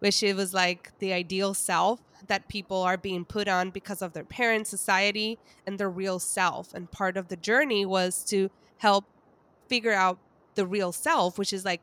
which 0.00 0.22
it 0.22 0.36
was 0.36 0.52
like 0.52 0.98
the 0.98 1.12
ideal 1.12 1.54
self 1.54 2.00
that 2.26 2.48
people 2.48 2.82
are 2.82 2.98
being 2.98 3.24
put 3.24 3.48
on 3.48 3.70
because 3.70 4.02
of 4.02 4.12
their 4.12 4.24
parents, 4.24 4.68
society, 4.68 5.38
and 5.66 5.78
their 5.78 5.88
real 5.88 6.18
self. 6.18 6.74
And 6.74 6.90
part 6.90 7.16
of 7.16 7.28
the 7.28 7.36
journey 7.36 7.86
was 7.86 8.22
to 8.24 8.50
help 8.78 9.06
figure 9.70 9.92
out 9.92 10.18
the 10.56 10.66
real 10.66 10.92
self, 10.92 11.38
which 11.38 11.52
is 11.52 11.64
like, 11.64 11.80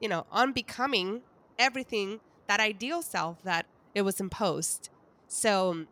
you 0.00 0.08
know, 0.08 0.26
unbecoming 0.30 1.22
everything 1.58 2.20
that 2.46 2.60
ideal 2.60 3.00
self 3.02 3.42
that 3.42 3.66
it 3.94 4.02
was 4.02 4.20
imposed. 4.20 4.90
So, 5.26 5.86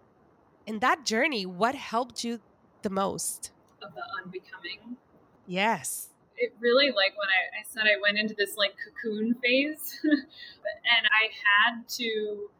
in 0.66 0.78
that 0.80 1.04
journey, 1.04 1.46
what 1.46 1.74
helped 1.74 2.22
you 2.22 2.40
the 2.82 2.90
most? 2.90 3.50
Of 3.82 3.94
the 3.94 4.02
unbecoming. 4.22 4.98
Yes. 5.46 6.10
It 6.36 6.54
really 6.60 6.88
like 6.88 7.14
when 7.16 7.28
I, 7.28 7.60
I 7.60 7.62
said 7.68 7.84
I 7.84 8.00
went 8.00 8.18
into 8.18 8.34
this 8.34 8.56
like 8.56 8.74
cocoon 8.84 9.34
phase 9.42 10.00
and 10.04 11.06
I 11.06 11.30
had 11.44 11.88
to 11.88 12.50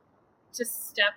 to 0.55 0.65
step 0.65 1.15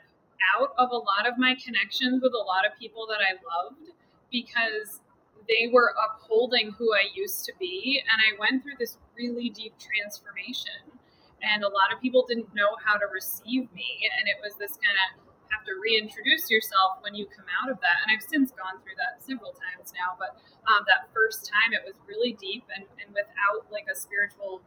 out 0.56 0.72
of 0.78 0.90
a 0.92 0.96
lot 0.96 1.28
of 1.28 1.38
my 1.38 1.56
connections 1.64 2.22
with 2.22 2.34
a 2.34 2.46
lot 2.46 2.66
of 2.66 2.78
people 2.80 3.06
that 3.08 3.20
I 3.20 3.34
loved 3.34 3.92
because 4.32 5.02
they 5.48 5.70
were 5.72 5.94
upholding 5.98 6.72
who 6.78 6.94
I 6.94 7.10
used 7.14 7.46
to 7.46 7.54
be. 7.60 8.02
And 8.02 8.22
I 8.22 8.40
went 8.40 8.64
through 8.64 8.80
this 8.80 8.98
really 9.18 9.50
deep 9.50 9.74
transformation. 9.78 11.00
And 11.42 11.64
a 11.64 11.70
lot 11.70 11.94
of 11.94 12.02
people 12.02 12.26
didn't 12.26 12.54
know 12.56 12.78
how 12.84 12.98
to 12.98 13.06
receive 13.12 13.70
me. 13.74 13.90
And 14.18 14.28
it 14.28 14.38
was 14.42 14.56
this 14.56 14.78
kind 14.82 14.98
of 14.98 15.26
have 15.54 15.62
to 15.66 15.78
reintroduce 15.78 16.50
yourself 16.50 16.98
when 17.06 17.14
you 17.14 17.30
come 17.30 17.46
out 17.62 17.70
of 17.70 17.78
that. 17.82 18.02
And 18.02 18.10
I've 18.10 18.26
since 18.26 18.50
gone 18.52 18.82
through 18.82 18.98
that 18.98 19.22
several 19.22 19.54
times 19.54 19.94
now. 19.94 20.18
But 20.18 20.42
um, 20.66 20.82
that 20.90 21.14
first 21.14 21.46
time, 21.46 21.74
it 21.74 21.86
was 21.86 21.94
really 22.10 22.34
deep. 22.34 22.66
And, 22.74 22.90
and 22.98 23.14
without 23.14 23.70
like 23.70 23.86
a 23.92 23.96
spiritual 23.96 24.66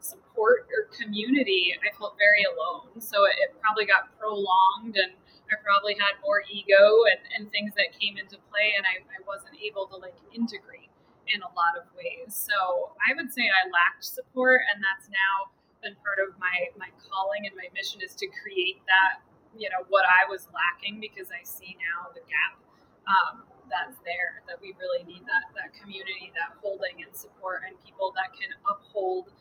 support 0.00 0.68
or 0.68 0.92
community, 0.92 1.74
I 1.80 1.90
felt 1.96 2.20
very 2.20 2.44
alone. 2.44 3.00
So 3.00 3.24
it, 3.24 3.40
it 3.40 3.56
probably 3.60 3.86
got 3.88 4.12
prolonged 4.20 5.00
and 5.00 5.16
I 5.48 5.56
probably 5.64 5.96
had 5.96 6.20
more 6.20 6.44
ego 6.44 7.08
and, 7.08 7.20
and 7.36 7.42
things 7.48 7.72
that 7.80 7.96
came 7.96 8.20
into 8.20 8.36
play, 8.52 8.76
and 8.76 8.84
I, 8.84 9.00
I 9.08 9.20
wasn't 9.24 9.56
able 9.60 9.88
to 9.92 9.96
like 9.96 10.16
integrate 10.32 10.92
in 11.28 11.40
a 11.40 11.50
lot 11.56 11.76
of 11.76 11.88
ways. 11.96 12.36
So 12.36 12.92
I 13.00 13.16
would 13.16 13.32
say 13.32 13.48
I 13.48 13.68
lacked 13.68 14.04
support, 14.04 14.64
and 14.72 14.80
that's 14.84 15.08
now 15.08 15.52
been 15.80 15.94
part 16.02 16.18
of 16.18 16.34
my 16.42 16.74
my 16.74 16.90
calling 17.06 17.46
and 17.46 17.54
my 17.54 17.70
mission 17.70 18.02
is 18.02 18.10
to 18.18 18.26
create 18.42 18.82
that 18.90 19.22
you 19.54 19.70
know 19.70 19.86
what 19.88 20.02
I 20.02 20.26
was 20.26 20.50
lacking 20.50 20.98
because 20.98 21.30
I 21.30 21.46
see 21.46 21.78
now 21.78 22.10
the 22.10 22.22
gap 22.26 22.58
um, 23.06 23.46
that's 23.70 23.96
there 24.04 24.44
that 24.48 24.60
we 24.60 24.74
really 24.76 25.04
need 25.04 25.24
that 25.24 25.48
that 25.56 25.72
community, 25.76 26.32
that 26.36 26.56
holding 26.60 27.00
and 27.04 27.12
support, 27.14 27.64
and 27.64 27.76
people 27.84 28.12
that 28.16 28.34
can 28.36 28.52
uphold 28.68 29.32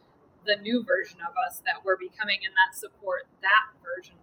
the 0.45 0.55
new 0.63 0.83
version 0.83 1.19
of 1.27 1.35
us 1.35 1.59
that 1.67 1.83
we're 1.83 1.99
becoming, 1.99 2.39
and 2.47 2.53
that 2.55 2.75
support 2.77 3.27
that 3.43 3.75
version 3.83 4.15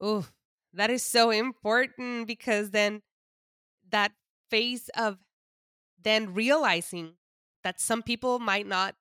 Oh, 0.00 0.26
that 0.72 0.90
is 0.90 1.02
so 1.02 1.30
important 1.30 2.26
because 2.26 2.70
then 2.70 3.02
that 3.90 4.12
phase 4.50 4.88
of 4.96 5.18
then 6.02 6.34
realizing 6.34 7.14
that 7.62 7.80
some 7.80 8.02
people 8.02 8.38
might 8.38 8.66
not 8.66 8.94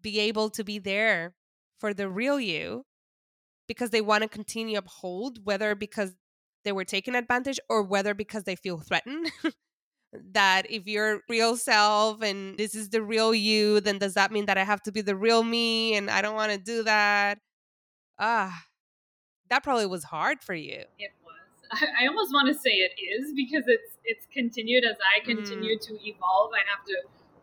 be 0.00 0.18
able 0.18 0.50
to 0.50 0.64
be 0.64 0.78
there 0.78 1.34
for 1.78 1.94
the 1.94 2.08
real 2.08 2.40
you 2.40 2.84
because 3.68 3.90
they 3.90 4.00
want 4.00 4.22
to 4.22 4.28
continue 4.28 4.78
uphold 4.78 5.38
whether 5.44 5.74
because 5.74 6.14
they 6.64 6.72
were 6.72 6.84
taken 6.84 7.14
advantage 7.14 7.60
or 7.68 7.82
whether 7.82 8.14
because 8.14 8.44
they 8.44 8.56
feel 8.56 8.78
threatened. 8.78 9.30
That 10.32 10.70
if 10.70 10.86
you're 10.86 11.20
real 11.28 11.56
self 11.56 12.22
and 12.22 12.58
this 12.58 12.74
is 12.74 12.90
the 12.90 13.02
real 13.02 13.34
you 13.34 13.80
then 13.80 13.98
does 13.98 14.14
that 14.14 14.30
mean 14.30 14.46
that 14.46 14.58
i 14.58 14.62
have 14.64 14.82
to 14.82 14.92
be 14.92 15.00
the 15.00 15.16
real 15.16 15.42
me 15.42 15.94
and 15.94 16.10
i 16.10 16.20
don't 16.22 16.34
want 16.34 16.52
to 16.52 16.58
do 16.58 16.82
that? 16.84 17.38
Ah 18.18 18.64
that 19.52 19.62
probably 19.62 19.84
was 19.84 20.04
hard 20.04 20.40
for 20.40 20.54
you. 20.54 20.80
It 20.98 21.12
was. 21.20 21.84
I, 22.00 22.06
almost 22.06 22.32
want 22.32 22.48
to 22.48 22.54
say 22.54 22.70
it 22.70 22.96
is 22.96 23.34
because 23.36 23.64
it's 23.68 24.00
it's 24.02 24.26
continued 24.32 24.82
as 24.84 24.96
I 24.96 25.20
continue 25.20 25.76
mm. 25.76 25.86
to 25.88 25.92
evolve. 26.00 26.52
I 26.56 26.64
have 26.64 26.80
to 26.88 26.96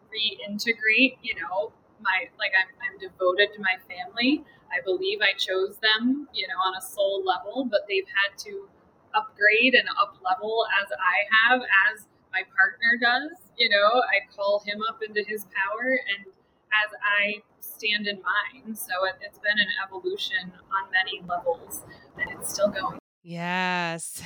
reintegrate. 0.09 1.21
You 1.21 1.35
know, 1.37 1.71
my 2.01 2.25
like 2.41 2.57
I'm 2.57 2.73
I'm 2.81 2.97
devoted 2.97 3.53
to 3.53 3.61
my 3.61 3.77
family. 3.85 4.43
I 4.73 4.81
believe 4.81 5.19
I 5.21 5.37
chose 5.37 5.77
them. 5.85 6.27
You 6.33 6.47
know, 6.47 6.57
on 6.65 6.73
a 6.75 6.81
soul 6.81 7.21
level, 7.23 7.69
but 7.69 7.81
they've 7.87 8.09
had 8.09 8.37
to 8.49 8.67
upgrade 9.13 9.75
and 9.77 9.87
up 10.01 10.17
level 10.25 10.65
as 10.81 10.89
I 10.89 11.29
have 11.29 11.61
as 11.93 12.09
my 12.33 12.41
partner 12.41 12.97
does. 12.97 13.37
You 13.55 13.69
know, 13.69 14.01
I 14.01 14.25
call 14.35 14.63
him 14.65 14.81
up 14.89 14.97
into 15.05 15.21
his 15.21 15.45
power 15.53 16.01
and 16.09 16.25
as 16.73 16.93
I 17.21 17.41
stand 17.79 18.07
in 18.07 18.17
mine. 18.21 18.75
So 18.75 19.05
it, 19.05 19.15
it's 19.21 19.39
been 19.39 19.57
an 19.57 19.67
evolution 19.85 20.51
on 20.71 20.91
many 20.91 21.21
levels, 21.27 21.83
and 22.17 22.29
it's 22.31 22.53
still 22.53 22.69
going. 22.69 22.99
Yes. 23.23 24.21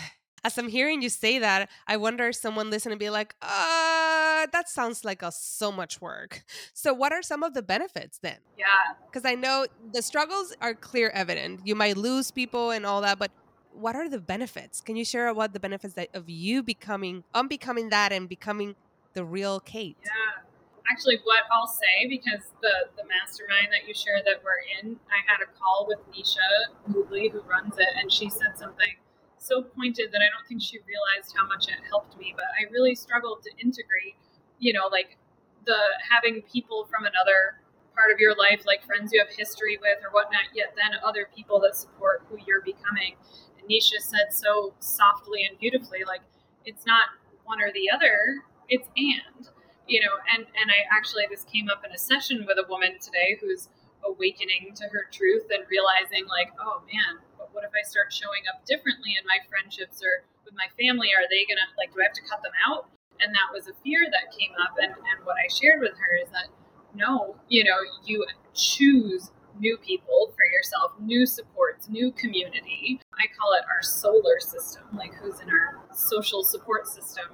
As 0.45 0.57
I'm 0.57 0.67
hearing 0.67 1.01
you 1.01 1.09
say 1.09 1.39
that, 1.39 1.69
I 1.87 1.95
wonder 1.95 2.27
if 2.27 2.35
someone 2.35 2.69
listening 2.69 2.97
be 2.97 3.09
like, 3.09 3.33
uh, 3.41 4.45
that 4.51 4.65
sounds 4.67 5.05
like 5.05 5.21
a 5.21 5.31
so 5.31 5.71
much 5.71 6.01
work. 6.01 6.43
So 6.73 6.93
what 6.93 7.13
are 7.13 7.21
some 7.21 7.43
of 7.43 7.53
the 7.53 7.61
benefits 7.61 8.17
then? 8.17 8.37
Yeah. 8.57 8.65
Because 9.05 9.23
I 9.25 9.35
know 9.35 9.67
the 9.93 10.01
struggles 10.01 10.53
are 10.59 10.73
clear 10.73 11.09
evident. 11.11 11.61
You 11.63 11.75
might 11.75 11.95
lose 11.95 12.29
people 12.29 12.71
and 12.71 12.85
all 12.85 13.01
that, 13.01 13.19
but 13.19 13.31
what 13.71 13.95
are 13.95 14.09
the 14.09 14.19
benefits? 14.19 14.81
Can 14.81 14.97
you 14.97 15.05
share 15.05 15.33
what 15.33 15.53
the 15.53 15.61
benefits 15.61 15.93
that 15.93 16.09
of 16.13 16.29
you 16.29 16.61
becoming 16.61 17.23
unbecoming 17.33 17.89
that 17.89 18.11
and 18.11 18.27
becoming 18.27 18.75
the 19.13 19.23
real 19.23 19.61
Kate? 19.61 19.97
Yeah 20.03 20.43
actually 20.91 21.19
what 21.23 21.43
I'll 21.51 21.67
say 21.67 22.07
because 22.09 22.51
the 22.61 22.91
the 22.97 23.03
mastermind 23.07 23.71
that 23.71 23.87
you 23.87 23.93
share 23.93 24.19
that 24.25 24.43
we're 24.43 24.63
in, 24.79 24.99
I 25.09 25.19
had 25.27 25.39
a 25.41 25.49
call 25.59 25.85
with 25.87 25.99
Nisha 26.11 26.43
Moodley 26.89 27.31
who 27.31 27.41
runs 27.41 27.77
it, 27.77 27.89
and 27.99 28.11
she 28.11 28.29
said 28.29 28.57
something 28.57 28.95
so 29.43 29.61
pointed 29.61 30.11
that 30.11 30.23
I 30.23 30.31
don't 30.31 30.47
think 30.47 30.61
she 30.63 30.79
realized 30.87 31.35
how 31.35 31.45
much 31.45 31.67
it 31.67 31.75
helped 31.89 32.17
me. 32.17 32.33
But 32.35 32.47
I 32.55 32.71
really 32.71 32.95
struggled 32.95 33.43
to 33.43 33.51
integrate, 33.59 34.15
you 34.59 34.71
know, 34.71 34.87
like 34.91 35.17
the 35.65 35.77
having 36.09 36.41
people 36.47 36.87
from 36.89 37.03
another 37.03 37.59
part 37.93 38.11
of 38.11 38.19
your 38.19 38.33
life, 38.35 38.63
like 38.65 38.83
friends 38.85 39.11
you 39.11 39.19
have 39.19 39.29
history 39.35 39.77
with 39.81 39.99
or 40.03 40.11
whatnot, 40.11 40.49
yet 40.55 40.73
then 40.75 40.97
other 41.05 41.27
people 41.35 41.59
that 41.61 41.75
support 41.75 42.23
who 42.29 42.37
you're 42.47 42.63
becoming. 42.63 43.15
And 43.59 43.69
Nisha 43.69 43.99
said 43.99 44.31
so 44.31 44.73
softly 44.79 45.45
and 45.45 45.59
beautifully, 45.59 46.03
like 46.07 46.21
it's 46.65 46.85
not 46.85 47.09
one 47.43 47.61
or 47.61 47.71
the 47.73 47.91
other, 47.91 48.39
it's 48.69 48.87
and 48.95 49.47
you 49.87 49.99
know, 50.01 50.15
and 50.31 50.45
and 50.45 50.71
I 50.71 50.87
actually 50.91 51.27
this 51.29 51.43
came 51.43 51.69
up 51.69 51.83
in 51.83 51.91
a 51.91 51.97
session 51.97 52.45
with 52.47 52.57
a 52.57 52.67
woman 52.69 52.99
today 52.99 53.37
who's 53.39 53.69
awakening 54.03 54.75
to 54.75 54.85
her 54.91 55.07
truth 55.11 55.47
and 55.51 55.63
realizing 55.71 56.27
like, 56.27 56.51
oh 56.59 56.83
man, 56.87 57.23
but 57.37 57.49
what 57.55 57.63
if 57.63 57.71
I 57.71 57.83
start 57.87 58.11
showing 58.11 58.43
up 58.51 58.63
differently 58.67 59.15
in 59.15 59.23
my 59.27 59.39
friendships 59.47 60.03
or 60.03 60.27
with 60.43 60.55
my 60.55 60.67
family? 60.79 61.11
Are 61.15 61.27
they 61.27 61.47
gonna 61.47 61.67
like, 61.77 61.91
do 61.91 61.99
I 61.99 62.07
have 62.11 62.17
to 62.19 62.25
cut 62.27 62.43
them 62.43 62.55
out? 62.67 62.87
And 63.19 63.31
that 63.31 63.51
was 63.53 63.67
a 63.67 63.75
fear 63.83 64.03
that 64.07 64.35
came 64.35 64.55
up. 64.59 64.75
And 64.79 64.91
and 64.91 65.17
what 65.23 65.35
I 65.39 65.47
shared 65.51 65.83
with 65.83 65.95
her 65.99 66.13
is 66.19 66.31
that 66.31 66.47
no, 66.95 67.35
you 67.49 67.63
know, 67.63 67.79
you 68.05 68.25
choose 68.53 69.31
new 69.59 69.77
people 69.77 70.33
for 70.35 70.45
yourself, 70.45 70.91
new 70.99 71.25
supports, 71.25 71.89
new 71.89 72.11
community. 72.11 72.99
I 73.13 73.25
call 73.37 73.53
it 73.53 73.65
our 73.69 73.81
solar 73.81 74.39
system, 74.39 74.83
like 74.93 75.13
who's 75.15 75.39
in 75.41 75.49
our 75.49 75.81
social 75.93 76.43
support 76.43 76.87
system 76.87 77.25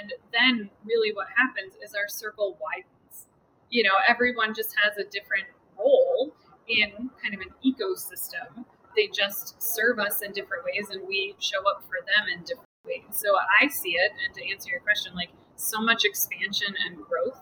and 0.00 0.12
then 0.32 0.70
really 0.84 1.12
what 1.14 1.28
happens 1.36 1.74
is 1.84 1.94
our 1.94 2.08
circle 2.08 2.58
widens. 2.60 3.26
you 3.70 3.82
know, 3.82 3.94
everyone 4.08 4.54
just 4.54 4.74
has 4.82 4.96
a 4.98 5.04
different 5.04 5.46
role 5.78 6.34
in 6.68 7.10
kind 7.22 7.34
of 7.34 7.40
an 7.40 7.52
ecosystem. 7.64 8.64
They 8.96 9.08
just 9.08 9.60
serve 9.62 9.98
us 9.98 10.22
in 10.22 10.32
different 10.32 10.64
ways 10.64 10.88
and 10.90 11.06
we 11.06 11.34
show 11.38 11.60
up 11.70 11.82
for 11.84 12.00
them 12.04 12.28
in 12.32 12.40
different 12.40 12.68
ways. 12.86 13.04
So 13.10 13.28
I 13.60 13.68
see 13.68 13.90
it, 13.90 14.12
and 14.24 14.34
to 14.34 14.50
answer 14.50 14.70
your 14.70 14.80
question, 14.80 15.14
like 15.14 15.30
so 15.56 15.80
much 15.80 16.04
expansion 16.04 16.74
and 16.86 16.96
growth. 16.96 17.40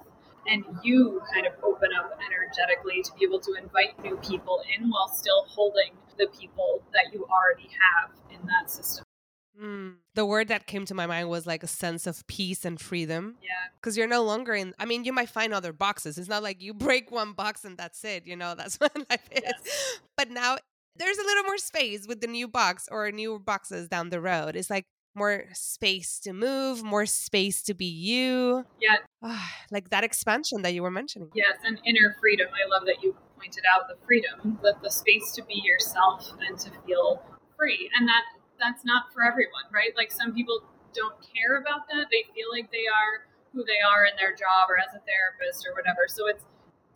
And 0.49 0.65
you 0.83 1.23
kind 1.33 1.47
of 1.47 1.55
open 1.65 1.91
up 1.99 2.21
energetically 2.25 3.03
to 3.03 3.13
be 3.19 3.25
able 3.25 3.41
to 3.41 3.55
invite 3.55 4.01
new 4.03 4.17
people 4.19 4.63
in 4.79 4.91
while 4.91 5.09
still 5.09 5.45
holding 5.49 5.91
the 6.19 6.29
people 6.29 6.83
that 6.93 7.13
you 7.13 7.27
already 7.27 7.69
have 7.75 8.11
in 8.31 8.47
that 8.47 8.71
system. 8.71 9.06
Mm. 9.61 9.95
The 10.15 10.27
word 10.27 10.49
that 10.49 10.67
came 10.67 10.85
to 10.87 10.95
my 10.95 11.07
mind 11.07 11.29
was 11.29 11.47
like 11.47 11.63
a 11.63 11.67
sense 11.67 12.07
of 12.07 12.27
peace 12.27 12.65
and 12.65 12.81
freedom. 12.81 13.37
Yeah. 13.43 13.49
Because 13.81 13.97
you're 13.97 14.07
no 14.07 14.23
longer 14.23 14.55
in, 14.55 14.75
I 14.79 14.85
mean, 14.85 15.05
you 15.05 15.13
might 15.13 15.29
find 15.29 15.55
other 15.55 15.73
boxes. 15.73 16.19
It's 16.19 16.29
not 16.29 16.43
like 16.43 16.61
you 16.63 16.75
break 16.89 17.11
one 17.11 17.33
box 17.33 17.65
and 17.65 17.77
that's 17.77 18.05
it. 18.05 18.27
You 18.27 18.37
know, 18.37 18.55
that's 18.55 18.77
what 18.81 18.95
life 19.11 19.29
is. 19.31 19.43
Yes. 19.45 20.01
But 20.17 20.31
now 20.31 20.57
there's 20.97 21.19
a 21.19 21.25
little 21.25 21.45
more 21.45 21.59
space 21.59 22.07
with 22.07 22.21
the 22.21 22.27
new 22.27 22.49
box 22.49 22.89
or 22.91 23.11
new 23.11 23.39
boxes 23.39 23.89
down 23.89 24.11
the 24.11 24.21
road. 24.21 24.57
It's 24.57 24.71
like 24.71 24.87
more 25.15 25.45
space 25.55 26.21
to 26.21 26.33
move, 26.33 26.83
more 26.83 27.07
space 27.07 27.63
to 27.63 27.75
be 27.75 27.87
you. 27.87 28.65
Yeah. 28.81 29.39
like 29.71 29.91
that 29.91 30.05
expansion 30.05 30.63
that 30.63 30.75
you 30.75 30.83
were 30.83 30.91
mentioning. 30.91 31.31
Yes. 31.35 31.57
And 31.65 31.81
inner 31.87 32.17
freedom. 32.21 32.49
I 32.53 32.69
love 32.69 32.87
that 32.87 33.03
you 33.03 33.17
pointed 33.39 33.65
out 33.75 33.89
the 33.89 33.97
freedom, 34.07 34.59
the, 34.63 34.75
the 34.83 34.91
space 34.91 35.33
to 35.33 35.45
be 35.45 35.63
yourself 35.65 36.31
and 36.47 36.59
to 36.59 36.71
feel 36.87 37.23
free. 37.57 37.91
And 37.99 38.09
that 38.09 38.23
that's 38.59 38.85
not 38.85 39.13
for 39.13 39.23
everyone, 39.23 39.69
right? 39.73 39.93
Like 39.97 40.11
some 40.11 40.35
people 40.35 40.63
don't 40.95 41.17
care 41.21 41.59
about 41.59 41.89
that. 41.89 42.09
They 42.11 42.25
feel 42.35 42.49
like 42.51 42.73
they 42.73 42.89
are 42.89 43.29
who 43.53 43.65
they 43.65 43.81
are 43.81 44.05
in 44.05 44.17
their 44.17 44.37
job 44.37 44.69
or 44.69 44.77
as 44.77 44.93
a 44.93 45.01
therapist 45.05 45.65
or 45.65 45.73
whatever. 45.73 46.09
So 46.09 46.29
it's 46.29 46.45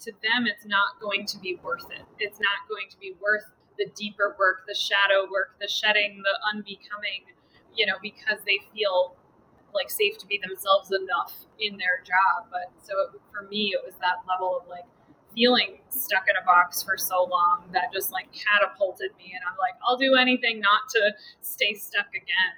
to 0.04 0.12
them 0.24 0.48
it's 0.48 0.64
not 0.64 1.00
going 1.00 1.26
to 1.26 1.38
be 1.38 1.60
worth 1.62 1.88
it. 1.92 2.04
It's 2.18 2.40
not 2.40 2.68
going 2.68 2.88
to 2.90 2.98
be 2.98 3.14
worth 3.20 3.44
the 3.76 3.88
deeper 3.96 4.36
work, 4.38 4.64
the 4.68 4.74
shadow 4.74 5.28
work, 5.30 5.56
the 5.60 5.68
shedding, 5.68 6.22
the 6.24 6.36
unbecoming, 6.52 7.32
you 7.76 7.86
know, 7.86 7.96
because 8.02 8.40
they 8.44 8.60
feel 8.72 9.16
like 9.72 9.88
safe 9.88 10.18
to 10.18 10.26
be 10.26 10.40
themselves 10.42 10.90
enough 10.92 11.32
in 11.60 11.76
their 11.78 12.04
job. 12.04 12.48
But 12.50 12.72
so 12.82 12.92
it, 13.08 13.20
for 13.32 13.48
me, 13.48 13.72
it 13.72 13.80
was 13.84 13.94
that 14.00 14.24
level 14.28 14.60
of 14.60 14.68
like 14.68 14.84
feeling 15.34 15.78
stuck 15.90 16.24
in 16.28 16.36
a 16.36 16.44
box 16.44 16.82
for 16.82 16.96
so 16.96 17.24
long 17.24 17.64
that 17.72 17.92
just 17.92 18.12
like 18.12 18.28
catapulted 18.32 19.10
me 19.18 19.32
and 19.34 19.42
I'm 19.46 19.56
like 19.58 19.74
I'll 19.86 19.96
do 19.96 20.14
anything 20.14 20.60
not 20.60 20.88
to 20.90 21.12
stay 21.40 21.74
stuck 21.74 22.10
again. 22.10 22.56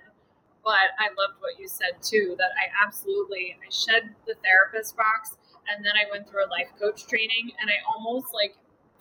But 0.64 0.94
I 1.02 1.10
loved 1.18 1.42
what 1.42 1.58
you 1.58 1.66
said 1.66 1.98
too 2.00 2.36
that 2.38 2.54
I 2.54 2.70
absolutely 2.84 3.56
I 3.58 3.68
shed 3.70 4.14
the 4.26 4.34
therapist 4.44 4.96
box 4.96 5.36
and 5.68 5.84
then 5.84 5.92
I 5.96 6.10
went 6.10 6.28
through 6.28 6.46
a 6.46 6.50
life 6.50 6.70
coach 6.78 7.06
training 7.06 7.52
and 7.60 7.68
I 7.68 7.82
almost 7.88 8.32
like 8.32 8.56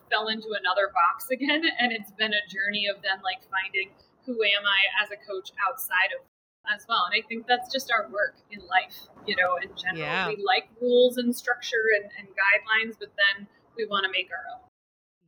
fell 0.09 0.27
into 0.27 0.57
another 0.57 0.91
box 0.91 1.29
again 1.35 1.63
and 1.63 1.91
it's 1.91 2.11
been 2.11 2.33
a 2.33 2.43
journey 2.49 2.87
of 2.87 3.01
then 3.03 3.21
like 3.23 3.45
finding 3.47 3.93
who 4.25 4.37
am 4.43 4.65
I 4.65 4.81
as 5.03 5.09
a 5.09 5.19
coach 5.25 5.51
outside 5.65 6.13
of 6.17 6.25
as 6.69 6.85
well. 6.87 7.09
And 7.09 7.17
I 7.17 7.25
think 7.27 7.47
that's 7.47 7.71
just 7.71 7.91
our 7.91 8.07
work 8.09 8.35
in 8.51 8.59
life, 8.67 9.09
you 9.25 9.35
know, 9.35 9.57
in 9.57 9.69
general. 9.75 10.05
Yeah. 10.05 10.27
We 10.27 10.43
like 10.45 10.69
rules 10.81 11.17
and 11.17 11.35
structure 11.35 11.97
and, 11.97 12.09
and 12.19 12.27
guidelines, 12.29 12.97
but 12.99 13.09
then 13.17 13.47
we 13.77 13.85
want 13.85 14.05
to 14.05 14.11
make 14.11 14.29
our 14.31 14.55
own. 14.55 14.67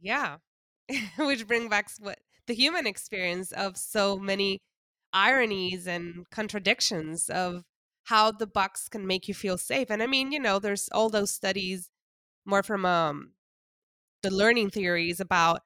Yeah. 0.02 0.38
Which 1.26 1.48
brings 1.48 1.70
back 1.70 1.90
what 2.00 2.20
the 2.48 2.54
human 2.54 2.88
experience 2.88 3.52
of 3.52 3.78
so 3.78 4.18
many 4.18 4.60
ironies 5.14 5.88
and 5.88 6.30
contradictions 6.30 7.30
of 7.30 7.64
how 8.06 8.32
the 8.32 8.48
box 8.48 8.90
can 8.90 9.08
make 9.08 9.28
you 9.28 9.34
feel 9.34 9.58
safe. 9.58 9.90
And 9.90 10.04
I 10.04 10.08
mean, 10.08 10.32
you 10.32 10.40
know, 10.40 10.60
there's 10.60 10.90
all 10.92 11.10
those 11.10 11.32
studies 11.32 11.90
more 12.46 12.64
from 12.64 12.86
um 12.86 13.32
the 14.22 14.32
learning 14.32 14.70
theories 14.70 15.20
about 15.20 15.62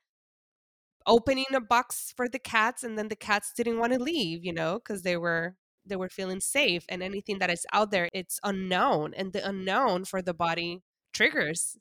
opening 1.07 1.45
a 1.53 1.61
box 1.61 2.13
for 2.15 2.27
the 2.27 2.39
cats 2.39 2.83
and 2.83 2.97
then 2.97 3.07
the 3.07 3.15
cats 3.15 3.53
didn't 3.55 3.79
want 3.79 3.93
to 3.93 3.99
leave, 3.99 4.43
you 4.45 4.53
know, 4.53 4.75
because 4.79 5.03
they 5.03 5.17
were 5.17 5.55
they 5.85 5.95
were 5.95 6.09
feeling 6.09 6.41
safe 6.41 6.85
and 6.89 7.01
anything 7.01 7.39
that 7.39 7.49
is 7.49 7.65
out 7.71 7.91
there 7.91 8.09
it's 8.13 8.39
unknown 8.43 9.13
and 9.13 9.31
the 9.33 9.47
unknown 9.47 10.03
for 10.03 10.21
the 10.21 10.33
body 10.33 10.81
triggers 11.13 11.77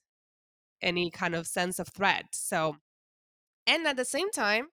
any 0.86 1.10
kind 1.10 1.34
of 1.34 1.46
sense 1.46 1.78
of 1.78 1.88
threat. 1.88 2.26
So, 2.32 2.76
and 3.66 3.86
at 3.86 3.96
the 3.96 4.04
same 4.04 4.30
time, 4.30 4.68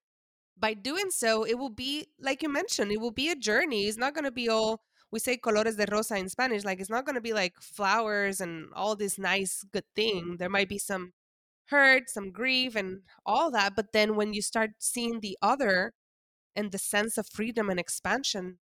by 0.57 0.75
doing 0.75 1.09
so, 1.09 1.43
it 1.43 1.57
will 1.57 1.71
be, 1.71 2.07
like 2.21 2.43
you 2.43 2.49
mentioned, 2.49 2.91
it 2.91 3.01
will 3.01 3.11
be 3.11 3.29
a 3.29 3.35
journey. 3.35 3.87
It's 3.87 3.97
not 3.97 4.13
going 4.13 4.25
to 4.25 4.31
be 4.31 4.47
all, 4.47 4.81
we 5.11 5.19
say 5.19 5.37
colores 5.37 5.75
de 5.75 5.87
rosa 5.91 6.15
in 6.15 6.29
Spanish, 6.29 6.63
like 6.63 6.79
it's 6.79 6.89
not 6.91 7.05
going 7.05 7.15
to 7.15 7.21
be 7.21 7.33
like 7.33 7.55
flowers 7.59 8.39
and 8.39 8.67
all 8.75 8.95
this 8.95 9.17
nice, 9.17 9.65
good 9.73 9.85
thing. 9.95 10.37
There 10.37 10.49
might 10.49 10.69
be 10.69 10.77
some 10.77 11.13
hurt, 11.67 12.09
some 12.09 12.31
grief, 12.31 12.75
and 12.75 13.01
all 13.25 13.49
that. 13.51 13.75
But 13.75 13.93
then 13.93 14.15
when 14.15 14.33
you 14.33 14.41
start 14.43 14.71
seeing 14.79 15.19
the 15.19 15.37
other 15.41 15.93
and 16.55 16.71
the 16.71 16.77
sense 16.77 17.17
of 17.17 17.27
freedom 17.27 17.69
and 17.69 17.79
expansion, 17.79 18.59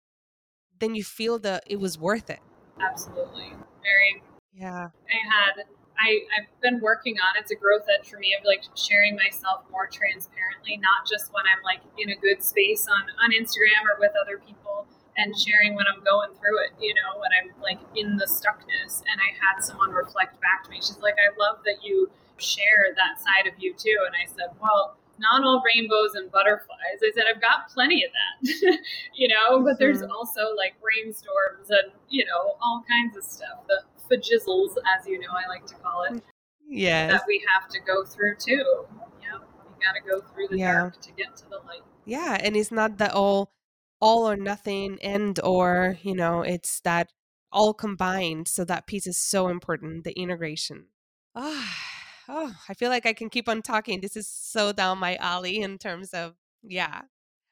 then 0.79 0.95
you 0.95 1.03
feel 1.03 1.39
that 1.39 1.63
it 1.67 1.79
was 1.79 1.99
worth 1.99 2.29
it. 2.29 2.39
Absolutely. 2.81 3.53
Very. 3.83 4.23
Yeah. 4.53 4.87
I 5.09 5.19
had 5.29 5.65
I, 6.01 6.25
I've 6.33 6.49
been 6.61 6.79
working 6.81 7.15
on 7.21 7.39
it's 7.39 7.51
a 7.51 7.55
growth 7.55 7.85
edge 7.85 8.09
for 8.09 8.17
me 8.17 8.35
of 8.37 8.43
like 8.43 8.63
sharing 8.75 9.15
myself 9.15 9.61
more 9.71 9.85
transparently, 9.85 10.77
not 10.77 11.05
just 11.05 11.31
when 11.33 11.45
I'm 11.45 11.61
like 11.63 11.81
in 11.97 12.09
a 12.09 12.17
good 12.17 12.41
space 12.41 12.87
on, 12.89 13.05
on 13.21 13.31
Instagram 13.31 13.85
or 13.85 13.99
with 13.99 14.11
other 14.17 14.41
people 14.41 14.87
and 15.17 15.37
sharing 15.37 15.75
when 15.75 15.85
I'm 15.85 16.03
going 16.03 16.33
through 16.39 16.65
it, 16.65 16.71
you 16.79 16.93
know, 16.95 17.19
when 17.21 17.29
I'm 17.37 17.53
like 17.61 17.79
in 17.95 18.17
the 18.17 18.25
stuckness. 18.25 19.05
And 19.05 19.21
I 19.21 19.29
had 19.37 19.63
someone 19.63 19.91
reflect 19.91 20.41
back 20.41 20.63
to 20.65 20.69
me. 20.71 20.77
She's 20.77 20.99
like, 20.99 21.15
I 21.21 21.29
love 21.37 21.59
that 21.65 21.83
you 21.83 22.09
share 22.37 22.89
that 22.95 23.21
side 23.21 23.45
of 23.45 23.53
you 23.61 23.73
too. 23.73 23.97
And 24.05 24.15
I 24.17 24.25
said, 24.25 24.57
Well, 24.61 24.97
not 25.19 25.43
all 25.43 25.61
rainbows 25.61 26.15
and 26.15 26.31
butterflies. 26.31 26.97
I 27.03 27.11
said, 27.13 27.25
I've 27.29 27.41
got 27.41 27.69
plenty 27.69 28.03
of 28.03 28.11
that, 28.11 28.79
you 29.13 29.27
know, 29.27 29.61
but 29.61 29.77
there's 29.77 30.01
mm-hmm. 30.01 30.11
also 30.11 30.55
like 30.57 30.73
rainstorms 30.81 31.69
and, 31.69 31.93
you 32.09 32.25
know, 32.25 32.55
all 32.61 32.83
kinds 32.89 33.15
of 33.15 33.23
stuff. 33.23 33.61
The 33.67 33.83
fajizzles, 34.11 34.75
as 34.97 35.07
you 35.07 35.19
know, 35.19 35.29
I 35.31 35.47
like 35.47 35.65
to 35.67 35.75
call 35.75 36.03
it. 36.03 36.23
Yeah. 36.67 37.07
That 37.07 37.23
we 37.27 37.43
have 37.53 37.69
to 37.69 37.79
go 37.79 38.03
through 38.03 38.35
too. 38.37 38.85
Yeah. 39.21 39.39
You 39.39 39.85
got 39.85 39.95
to 39.95 40.01
go 40.09 40.21
through 40.21 40.47
the 40.49 40.57
yeah. 40.57 40.73
dark 40.73 41.01
to 41.01 41.11
get 41.11 41.35
to 41.37 41.43
the 41.49 41.59
light. 41.65 41.81
Yeah. 42.05 42.37
And 42.41 42.55
it's 42.55 42.71
not 42.71 42.97
that 42.97 43.13
all, 43.13 43.51
all 43.99 44.29
or 44.29 44.35
nothing 44.35 44.97
and 45.01 45.39
or, 45.43 45.97
you 46.01 46.15
know, 46.15 46.41
it's 46.41 46.79
that 46.81 47.11
all 47.51 47.73
combined. 47.73 48.47
So 48.47 48.63
that 48.65 48.87
piece 48.87 49.07
is 49.07 49.17
so 49.17 49.47
important, 49.47 50.03
the 50.03 50.17
integration. 50.19 50.87
Ah. 51.35 51.77
Oh, 52.33 52.53
I 52.69 52.75
feel 52.75 52.89
like 52.89 53.05
I 53.05 53.11
can 53.11 53.29
keep 53.29 53.49
on 53.49 53.61
talking. 53.61 53.99
This 53.99 54.15
is 54.15 54.25
so 54.25 54.71
down 54.71 54.99
my 54.99 55.17
alley 55.17 55.59
in 55.59 55.77
terms 55.77 56.13
of, 56.13 56.35
yeah, 56.63 57.01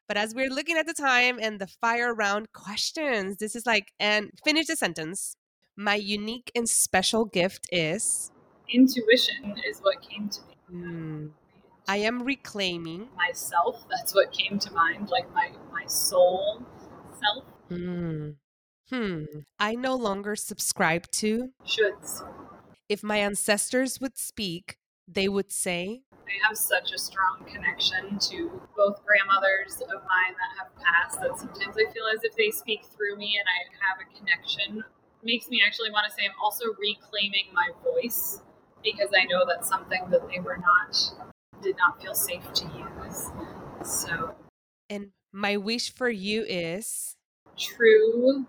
but 0.09 0.17
as 0.17 0.33
we're 0.33 0.49
looking 0.49 0.75
at 0.75 0.87
the 0.87 0.93
time 0.93 1.37
and 1.39 1.61
the 1.61 1.67
fire 1.67 2.15
round 2.15 2.51
questions, 2.51 3.37
this 3.37 3.55
is 3.55 3.67
like, 3.67 3.93
and 3.99 4.31
finish 4.43 4.65
the 4.65 4.75
sentence. 4.75 5.35
My 5.79 5.95
unique 5.95 6.51
and 6.53 6.67
special 6.67 7.23
gift 7.23 7.65
is 7.71 8.31
intuition, 8.67 9.55
is 9.65 9.79
what 9.79 10.01
came 10.01 10.27
to 10.27 10.41
me. 10.41 10.57
Mm. 10.73 11.31
I 11.87 11.95
am 11.99 12.21
reclaiming 12.21 13.07
myself. 13.15 13.85
That's 13.89 14.13
what 14.13 14.33
came 14.33 14.59
to 14.59 14.73
mind, 14.73 15.07
like 15.09 15.33
my 15.33 15.51
my 15.71 15.85
soul 15.85 16.65
self. 17.17 17.45
Mm. 17.69 18.35
Hmm. 18.89 19.23
I 19.57 19.75
no 19.75 19.95
longer 19.95 20.35
subscribe 20.35 21.09
to 21.11 21.53
shoulds. 21.65 22.27
If 22.89 23.01
my 23.01 23.19
ancestors 23.19 24.01
would 24.01 24.17
speak, 24.17 24.75
they 25.07 25.29
would 25.29 25.49
say. 25.49 26.01
I 26.11 26.45
have 26.45 26.57
such 26.57 26.91
a 26.91 26.97
strong 26.97 27.45
connection 27.47 28.19
to 28.19 28.61
both 28.75 28.99
grandmothers 29.05 29.81
of 29.81 30.03
mine 30.03 30.35
that 30.35 30.51
have 30.59 30.75
passed 30.75 31.21
that 31.21 31.39
sometimes 31.39 31.77
I 31.77 31.89
feel 31.93 32.03
as 32.13 32.25
if 32.25 32.35
they 32.35 32.51
speak 32.51 32.83
through 32.83 33.15
me 33.15 33.39
and 33.39 33.47
I 33.47 33.87
have 33.87 33.97
a 34.03 34.19
connection 34.19 34.83
makes 35.23 35.49
me 35.49 35.61
actually 35.65 35.91
want 35.91 36.05
to 36.07 36.11
say 36.11 36.25
I'm 36.25 36.35
also 36.41 36.65
reclaiming 36.79 37.47
my 37.53 37.69
voice 37.83 38.41
because 38.83 39.09
I 39.17 39.25
know 39.25 39.45
that's 39.47 39.67
something 39.67 40.09
that 40.09 40.27
they 40.29 40.39
were 40.39 40.57
not 40.57 41.31
did 41.61 41.75
not 41.77 42.01
feel 42.01 42.13
safe 42.13 42.53
to 42.53 42.65
use. 42.65 43.29
So 43.83 44.35
and 44.89 45.11
my 45.31 45.57
wish 45.57 45.93
for 45.93 46.09
you 46.09 46.43
is 46.47 47.15
true 47.57 48.45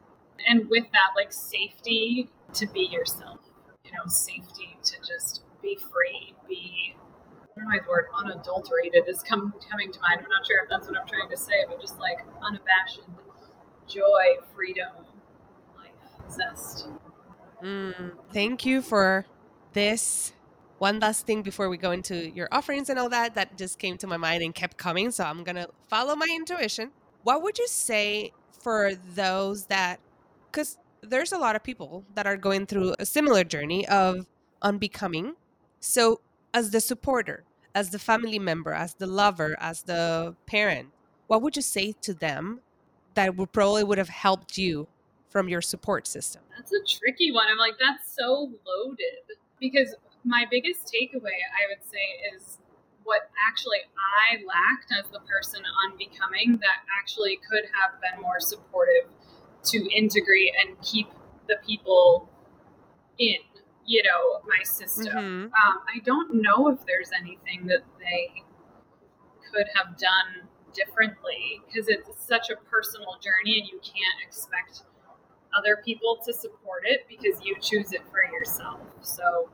and 0.49 0.69
with 0.71 0.85
that 0.93 1.11
like 1.17 1.33
safety 1.33 2.31
to 2.55 2.67
be 2.67 2.89
yourself. 2.91 3.41
You 3.85 3.93
know, 3.93 4.07
safety 4.07 4.77
to 4.85 4.97
just 4.99 5.43
be 5.63 5.77
free, 5.77 6.35
be 6.49 6.95
I 7.61 7.61
don't 7.61 7.73
know 7.73 7.81
the 7.85 7.91
word 7.91 8.07
unadulterated 8.17 9.05
is 9.09 9.23
come, 9.23 9.53
coming 9.71 9.93
to 9.93 10.01
mind. 10.01 10.21
I'm 10.23 10.31
not 10.31 10.47
sure 10.47 10.63
if 10.63 10.71
that's 10.71 10.89
what 10.89 10.97
I'm 10.99 11.07
trying 11.07 11.29
to 11.29 11.37
say, 11.37 11.65
but 11.69 11.81
just 11.81 11.99
like 11.99 12.19
unabashed 12.43 13.01
joy, 13.87 14.39
freedom, 14.55 15.05
Mm, 17.63 18.13
thank 18.33 18.65
you 18.67 18.83
for 18.83 19.27
this. 19.73 20.33
One 20.79 20.99
last 20.99 21.27
thing 21.27 21.43
before 21.43 21.69
we 21.69 21.77
go 21.77 21.91
into 21.91 22.31
your 22.31 22.49
offerings 22.51 22.89
and 22.89 22.99
all 22.99 23.11
that, 23.11 23.35
that 23.35 23.59
just 23.59 23.79
came 23.79 23.99
to 23.99 24.07
my 24.07 24.17
mind 24.17 24.43
and 24.43 24.55
kept 24.55 24.79
coming. 24.79 25.11
So 25.11 25.25
I'm 25.25 25.45
going 25.45 25.57
to 25.57 25.69
follow 25.89 26.17
my 26.17 26.27
intuition. 26.35 26.93
What 27.23 27.43
would 27.43 27.59
you 27.59 27.69
say 27.69 28.33
for 28.63 28.93
those 29.15 29.67
that, 29.67 30.01
because 30.51 30.79
there's 31.03 31.33
a 31.33 31.39
lot 31.39 31.57
of 31.57 31.63
people 31.63 32.05
that 32.15 32.27
are 32.27 32.37
going 32.37 32.67
through 32.67 32.95
a 32.99 33.05
similar 33.07 33.45
journey 33.45 33.87
of 33.89 34.27
unbecoming 34.63 35.35
So, 35.81 36.21
as 36.55 36.71
the 36.71 36.81
supporter, 36.81 37.45
as 37.75 37.91
the 37.91 37.99
family 37.99 38.39
member, 38.39 38.73
as 38.73 38.95
the 38.95 39.07
lover, 39.07 39.57
as 39.61 39.83
the 39.85 40.37
parent, 40.47 40.91
what 41.29 41.43
would 41.43 41.57
you 41.57 41.63
say 41.63 41.93
to 42.03 42.15
them 42.15 42.61
that 43.15 43.37
would 43.37 43.53
probably 43.53 43.85
would 43.85 43.99
have 43.99 44.09
helped 44.09 44.59
you 44.59 44.89
from 45.31 45.49
your 45.49 45.63
support 45.63 46.07
system? 46.07 46.43
That's 46.57 46.73
a 46.73 46.99
tricky 46.99 47.33
one. 47.33 47.47
I'm 47.51 47.57
like, 47.57 47.75
that's 47.81 48.15
so 48.15 48.51
loaded 48.67 49.39
because 49.59 49.95
my 50.25 50.45
biggest 50.51 50.93
takeaway, 50.93 51.39
I 51.41 51.71
would 51.71 51.89
say, 51.89 52.35
is 52.35 52.59
what 53.05 53.31
actually 53.49 53.79
I 53.97 54.43
lacked 54.45 54.93
as 54.99 55.11
the 55.11 55.21
person 55.21 55.63
unbecoming 55.87 56.59
that 56.61 56.85
actually 57.01 57.41
could 57.49 57.65
have 57.65 58.01
been 58.01 58.21
more 58.21 58.41
supportive 58.41 59.09
to 59.65 59.97
integrate 59.97 60.53
and 60.61 60.81
keep 60.83 61.09
the 61.49 61.57
people 61.67 62.29
in 63.19 63.37
you 63.85 64.03
know 64.03 64.41
my 64.47 64.63
system 64.63 65.07
mm-hmm. 65.07 65.45
um, 65.45 65.81
i 65.95 65.99
don't 66.05 66.35
know 66.35 66.69
if 66.69 66.79
there's 66.87 67.11
anything 67.19 67.67
that 67.67 67.83
they 67.99 68.43
could 69.53 69.67
have 69.75 69.99
done 69.99 70.49
differently 70.73 71.61
because 71.67 71.89
it's 71.89 72.09
such 72.25 72.51
a 72.51 72.57
personal 72.71 73.19
journey 73.21 73.59
and 73.59 73.69
you 73.69 73.81
can't 73.83 74.21
expect 74.25 74.83
other 75.57 75.83
people 75.85 76.19
to 76.25 76.33
support 76.33 76.83
it 76.85 77.07
because 77.09 77.45
you 77.45 77.57
choose 77.61 77.93
it 77.93 78.03
for 78.11 78.25
yourself. 78.25 78.81
So 79.03 79.51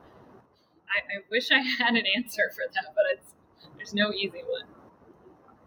I, 0.89 0.99
I 0.99 1.19
wish 1.29 1.51
i 1.51 1.59
had 1.83 1.95
an 1.95 2.05
answer 2.15 2.51
for 2.53 2.63
that 2.73 2.93
but 2.95 3.03
it's 3.13 3.33
there's 3.75 3.93
no 3.93 4.11
easy 4.11 4.43
one. 4.47 4.63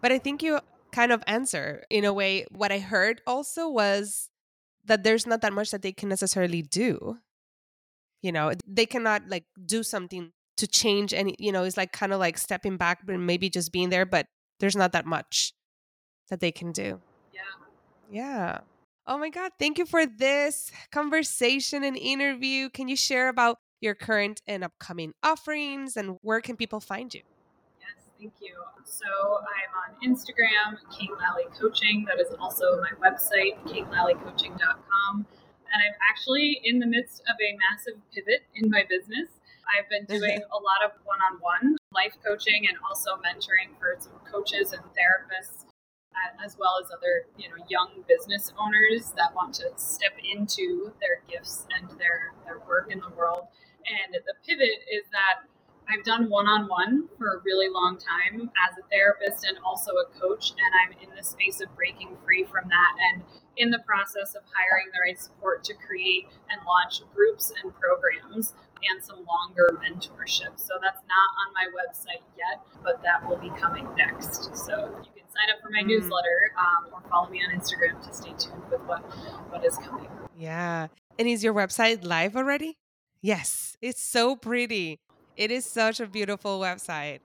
But 0.01 0.11
i 0.11 0.17
think 0.17 0.43
you 0.43 0.59
kind 0.91 1.11
of 1.11 1.23
answer 1.27 1.83
in 1.89 2.03
a 2.03 2.11
way 2.11 2.45
what 2.51 2.71
i 2.71 2.79
heard 2.79 3.21
also 3.25 3.69
was 3.69 4.29
that 4.85 5.03
there's 5.03 5.25
not 5.25 5.41
that 5.41 5.53
much 5.53 5.71
that 5.71 5.83
they 5.83 5.93
can 5.93 6.09
necessarily 6.09 6.61
do. 6.61 7.19
You 8.21 8.31
know 8.31 8.51
they 8.67 8.85
cannot 8.85 9.23
like 9.29 9.45
do 9.65 9.83
something 9.83 10.31
to 10.57 10.67
change 10.67 11.13
any 11.13 11.35
you 11.39 11.51
know 11.51 11.63
it's 11.63 11.77
like 11.77 11.91
kind 11.91 12.13
of 12.13 12.19
like 12.19 12.37
stepping 12.37 12.77
back 12.77 13.05
but 13.05 13.17
maybe 13.17 13.49
just 13.49 13.71
being 13.71 13.89
there 13.89 14.05
but 14.05 14.27
there's 14.59 14.75
not 14.75 14.91
that 14.91 15.05
much 15.05 15.53
that 16.29 16.39
they 16.39 16.51
can 16.51 16.71
do. 16.71 17.01
Yeah. 17.33 17.41
Yeah 18.11 18.59
oh 19.11 19.17
my 19.17 19.29
god 19.29 19.51
thank 19.59 19.77
you 19.77 19.85
for 19.85 20.05
this 20.05 20.71
conversation 20.89 21.83
and 21.83 21.97
interview. 21.97 22.69
Can 22.69 22.87
you 22.87 22.95
share 22.95 23.27
about 23.27 23.57
your 23.81 23.93
current 23.93 24.41
and 24.47 24.63
upcoming 24.63 25.13
offerings 25.21 25.97
and 25.97 26.17
where 26.21 26.39
can 26.39 26.55
people 26.55 26.79
find 26.79 27.13
you? 27.13 27.21
Yes 27.77 28.07
thank 28.17 28.33
you. 28.39 28.55
So 28.85 29.05
i'm 29.05 29.71
on 29.83 29.91
instagram 30.09 30.79
kate 30.97 31.11
lally 31.19 31.43
coaching. 31.59 32.05
That 32.07 32.21
is 32.21 32.33
also 32.39 32.79
my 32.79 32.95
website 33.03 33.59
katelallycoaching.com 33.67 35.25
and 35.73 35.83
I'm 35.83 35.97
actually 36.09 36.61
in 36.63 36.79
the 36.79 36.87
midst 36.87 37.21
of 37.27 37.35
a 37.35 37.57
massive 37.69 37.99
pivot 38.15 38.43
in 38.55 38.69
my 38.69 38.83
business. 38.89 39.27
I've 39.67 39.89
been 39.89 40.05
doing 40.19 40.39
a 40.39 40.55
lot 40.55 40.85
of 40.85 40.91
one 41.03 41.19
on 41.19 41.37
one 41.41 41.75
life 41.93 42.15
coaching 42.25 42.65
and 42.69 42.77
also 42.87 43.19
mentoring 43.19 43.75
for 43.77 43.97
some 43.99 44.13
coaches 44.31 44.71
and 44.71 44.81
therapists 44.95 45.65
as 46.43 46.57
well 46.57 46.77
as 46.81 46.91
other 46.91 47.25
you 47.37 47.49
know 47.49 47.63
young 47.69 48.03
business 48.07 48.53
owners 48.59 49.13
that 49.17 49.33
want 49.35 49.53
to 49.55 49.69
step 49.75 50.13
into 50.23 50.91
their 50.99 51.21
gifts 51.29 51.67
and 51.77 51.89
their 51.99 52.33
their 52.45 52.59
work 52.67 52.91
in 52.91 52.99
the 52.99 53.09
world. 53.15 53.47
And 53.85 54.13
the 54.13 54.33
pivot 54.45 54.85
is 54.91 55.09
that 55.11 55.47
I've 55.89 56.05
done 56.05 56.29
one 56.29 56.47
on 56.47 56.67
one 56.67 57.09
for 57.17 57.35
a 57.35 57.41
really 57.43 57.67
long 57.67 57.97
time 57.97 58.49
as 58.55 58.77
a 58.77 58.87
therapist 58.89 59.45
and 59.45 59.57
also 59.65 59.91
a 59.91 60.05
coach, 60.19 60.51
and 60.51 60.71
I'm 60.79 60.95
in 61.03 61.15
the 61.15 61.23
space 61.23 61.59
of 61.59 61.75
breaking 61.75 62.15
free 62.23 62.45
from 62.45 62.69
that 62.69 62.93
and 63.11 63.23
in 63.57 63.71
the 63.71 63.79
process 63.79 64.35
of 64.35 64.43
hiring 64.55 64.87
the 64.93 64.99
right 65.03 65.19
support 65.19 65.63
to 65.65 65.73
create 65.73 66.27
and 66.49 66.61
launch 66.65 67.01
groups 67.13 67.51
and 67.61 67.73
programs 67.75 68.53
and 68.89 69.03
some 69.03 69.25
longer 69.25 69.77
mentorship. 69.77 70.57
So 70.57 70.75
that's 70.81 71.01
not 71.07 71.29
on 71.41 71.53
my 71.53 71.67
website 71.71 72.23
yet, 72.37 72.61
but 72.83 73.01
that 73.03 73.27
will 73.27 73.37
be 73.37 73.49
coming 73.59 73.87
next. 73.97 74.55
So 74.55 74.73
you 75.03 75.11
can 75.15 75.27
sign 75.29 75.49
up 75.53 75.61
for 75.61 75.69
my 75.69 75.83
mm. 75.83 75.87
newsletter 75.87 76.51
um, 76.57 76.93
or 76.93 77.01
follow 77.09 77.29
me 77.29 77.41
on 77.43 77.57
Instagram 77.57 78.01
to 78.05 78.13
stay 78.13 78.33
tuned 78.37 78.63
with 78.69 78.81
what, 78.81 79.01
what 79.49 79.65
is 79.65 79.77
coming. 79.77 80.09
Yeah. 80.37 80.87
And 81.19 81.27
is 81.27 81.43
your 81.43 81.53
website 81.53 82.05
live 82.05 82.35
already? 82.35 82.77
Yes, 83.21 83.77
it's 83.81 84.01
so 84.01 84.35
pretty. 84.35 84.99
It 85.37 85.51
is 85.51 85.65
such 85.65 85.99
a 85.99 86.07
beautiful 86.07 86.59
website. 86.59 87.19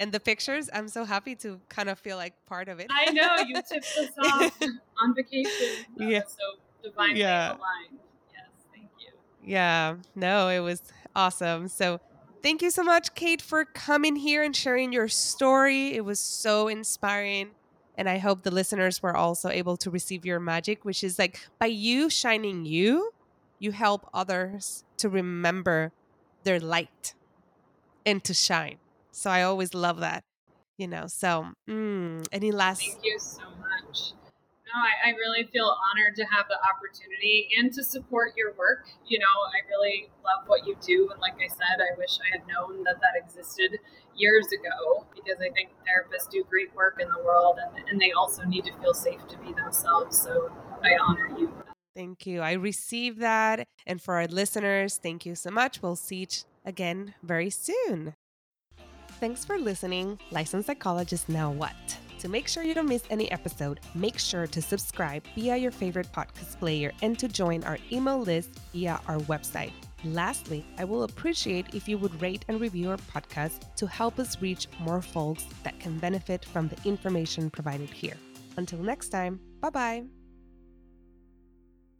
And 0.00 0.10
the 0.10 0.20
pictures, 0.20 0.68
I'm 0.72 0.88
so 0.88 1.04
happy 1.04 1.36
to 1.36 1.60
kind 1.68 1.88
of 1.88 1.98
feel 1.98 2.16
like 2.16 2.34
part 2.46 2.68
of 2.68 2.80
it. 2.80 2.88
I 2.90 3.12
know 3.12 3.36
you 3.46 3.54
tipped 3.54 3.96
us 3.98 4.10
off 4.24 4.60
on 5.00 5.14
vacation. 5.14 5.84
Yeah. 5.96 6.22
so 6.26 6.58
divinely 6.82 7.20
yeah. 7.20 7.48
aligned. 7.50 8.00
Yes, 8.32 8.48
thank 8.74 8.88
you. 8.98 9.12
Yeah, 9.44 9.96
no, 10.14 10.48
it 10.48 10.60
was 10.60 10.82
awesome. 11.14 11.68
So 11.68 12.00
thank 12.42 12.62
you 12.62 12.70
so 12.70 12.82
much, 12.82 13.14
Kate, 13.14 13.42
for 13.42 13.64
coming 13.64 14.16
here 14.16 14.42
and 14.42 14.54
sharing 14.54 14.92
your 14.92 15.08
story. 15.08 15.94
It 15.94 16.04
was 16.04 16.20
so 16.20 16.68
inspiring. 16.68 17.50
And 17.96 18.08
I 18.08 18.18
hope 18.18 18.42
the 18.42 18.50
listeners 18.50 19.02
were 19.02 19.16
also 19.16 19.48
able 19.50 19.76
to 19.78 19.90
receive 19.90 20.24
your 20.24 20.40
magic, 20.40 20.84
which 20.84 21.04
is 21.04 21.18
like 21.18 21.40
by 21.60 21.66
you 21.66 22.08
shining 22.08 22.64
you, 22.64 23.10
you 23.58 23.72
help 23.72 24.08
others 24.14 24.84
to 24.98 25.08
remember 25.08 25.92
their 26.44 26.58
light 26.58 27.14
and 28.06 28.22
to 28.24 28.34
shine. 28.34 28.78
So 29.12 29.30
I 29.30 29.42
always 29.42 29.74
love 29.74 30.00
that, 30.00 30.24
you 30.78 30.88
know. 30.88 31.06
So, 31.06 31.48
mm, 31.68 32.26
any 32.32 32.50
last? 32.50 32.80
Thank 32.82 33.04
you 33.04 33.18
so 33.18 33.42
much. 33.60 34.12
No, 34.72 34.80
I, 34.80 35.10
I 35.10 35.16
really 35.16 35.44
feel 35.52 35.76
honored 35.92 36.16
to 36.16 36.24
have 36.24 36.46
the 36.48 36.56
opportunity 36.64 37.48
and 37.58 37.72
to 37.74 37.84
support 37.84 38.32
your 38.36 38.54
work. 38.54 38.86
You 39.06 39.18
know, 39.18 39.36
I 39.52 39.60
really 39.68 40.08
love 40.24 40.48
what 40.48 40.66
you 40.66 40.76
do, 40.80 41.10
and 41.12 41.20
like 41.20 41.34
I 41.34 41.48
said, 41.48 41.80
I 41.80 41.96
wish 41.98 42.18
I 42.20 42.32
had 42.32 42.46
known 42.46 42.82
that 42.84 42.96
that 43.00 43.20
existed 43.20 43.78
years 44.16 44.46
ago 44.48 45.06
because 45.14 45.40
I 45.40 45.52
think 45.52 45.70
therapists 45.84 46.30
do 46.30 46.44
great 46.48 46.74
work 46.74 47.00
in 47.00 47.08
the 47.08 47.22
world, 47.22 47.58
and 47.60 47.88
and 47.88 48.00
they 48.00 48.12
also 48.12 48.44
need 48.44 48.64
to 48.64 48.72
feel 48.80 48.94
safe 48.94 49.20
to 49.28 49.38
be 49.38 49.52
themselves. 49.52 50.18
So 50.18 50.50
I 50.82 50.96
honor 50.96 51.28
you. 51.38 51.52
Thank 51.94 52.26
you. 52.26 52.40
I 52.40 52.52
received 52.52 53.20
that. 53.20 53.66
And 53.86 54.00
for 54.00 54.14
our 54.14 54.26
listeners, 54.26 54.96
thank 54.96 55.26
you 55.26 55.34
so 55.34 55.50
much. 55.50 55.82
We'll 55.82 55.96
see 55.96 56.22
each 56.22 56.44
again 56.64 57.14
very 57.22 57.50
soon. 57.50 58.14
Thanks 59.20 59.44
for 59.44 59.58
listening. 59.58 60.18
Licensed 60.30 60.66
Psychologist 60.66 61.28
Now 61.28 61.50
What? 61.50 61.98
To 62.22 62.28
make 62.28 62.46
sure 62.46 62.62
you 62.62 62.72
don't 62.72 62.88
miss 62.88 63.02
any 63.10 63.28
episode, 63.32 63.80
make 63.96 64.16
sure 64.16 64.46
to 64.46 64.62
subscribe 64.62 65.24
via 65.34 65.56
your 65.56 65.72
favorite 65.72 66.06
podcast 66.12 66.56
player 66.60 66.92
and 67.02 67.18
to 67.18 67.26
join 67.26 67.64
our 67.64 67.78
email 67.90 68.20
list 68.20 68.60
via 68.72 69.00
our 69.08 69.18
website. 69.22 69.72
Lastly, 70.04 70.64
I 70.78 70.84
will 70.84 71.02
appreciate 71.02 71.74
if 71.74 71.88
you 71.88 71.98
would 71.98 72.22
rate 72.22 72.44
and 72.46 72.60
review 72.60 72.90
our 72.90 72.96
podcast 72.96 73.74
to 73.74 73.88
help 73.88 74.20
us 74.20 74.40
reach 74.40 74.68
more 74.78 75.02
folks 75.02 75.46
that 75.64 75.80
can 75.80 75.98
benefit 75.98 76.44
from 76.44 76.68
the 76.68 76.76
information 76.88 77.50
provided 77.50 77.90
here. 77.90 78.16
Until 78.56 78.78
next 78.78 79.08
time, 79.08 79.40
bye 79.60 79.70
bye. 79.70 80.21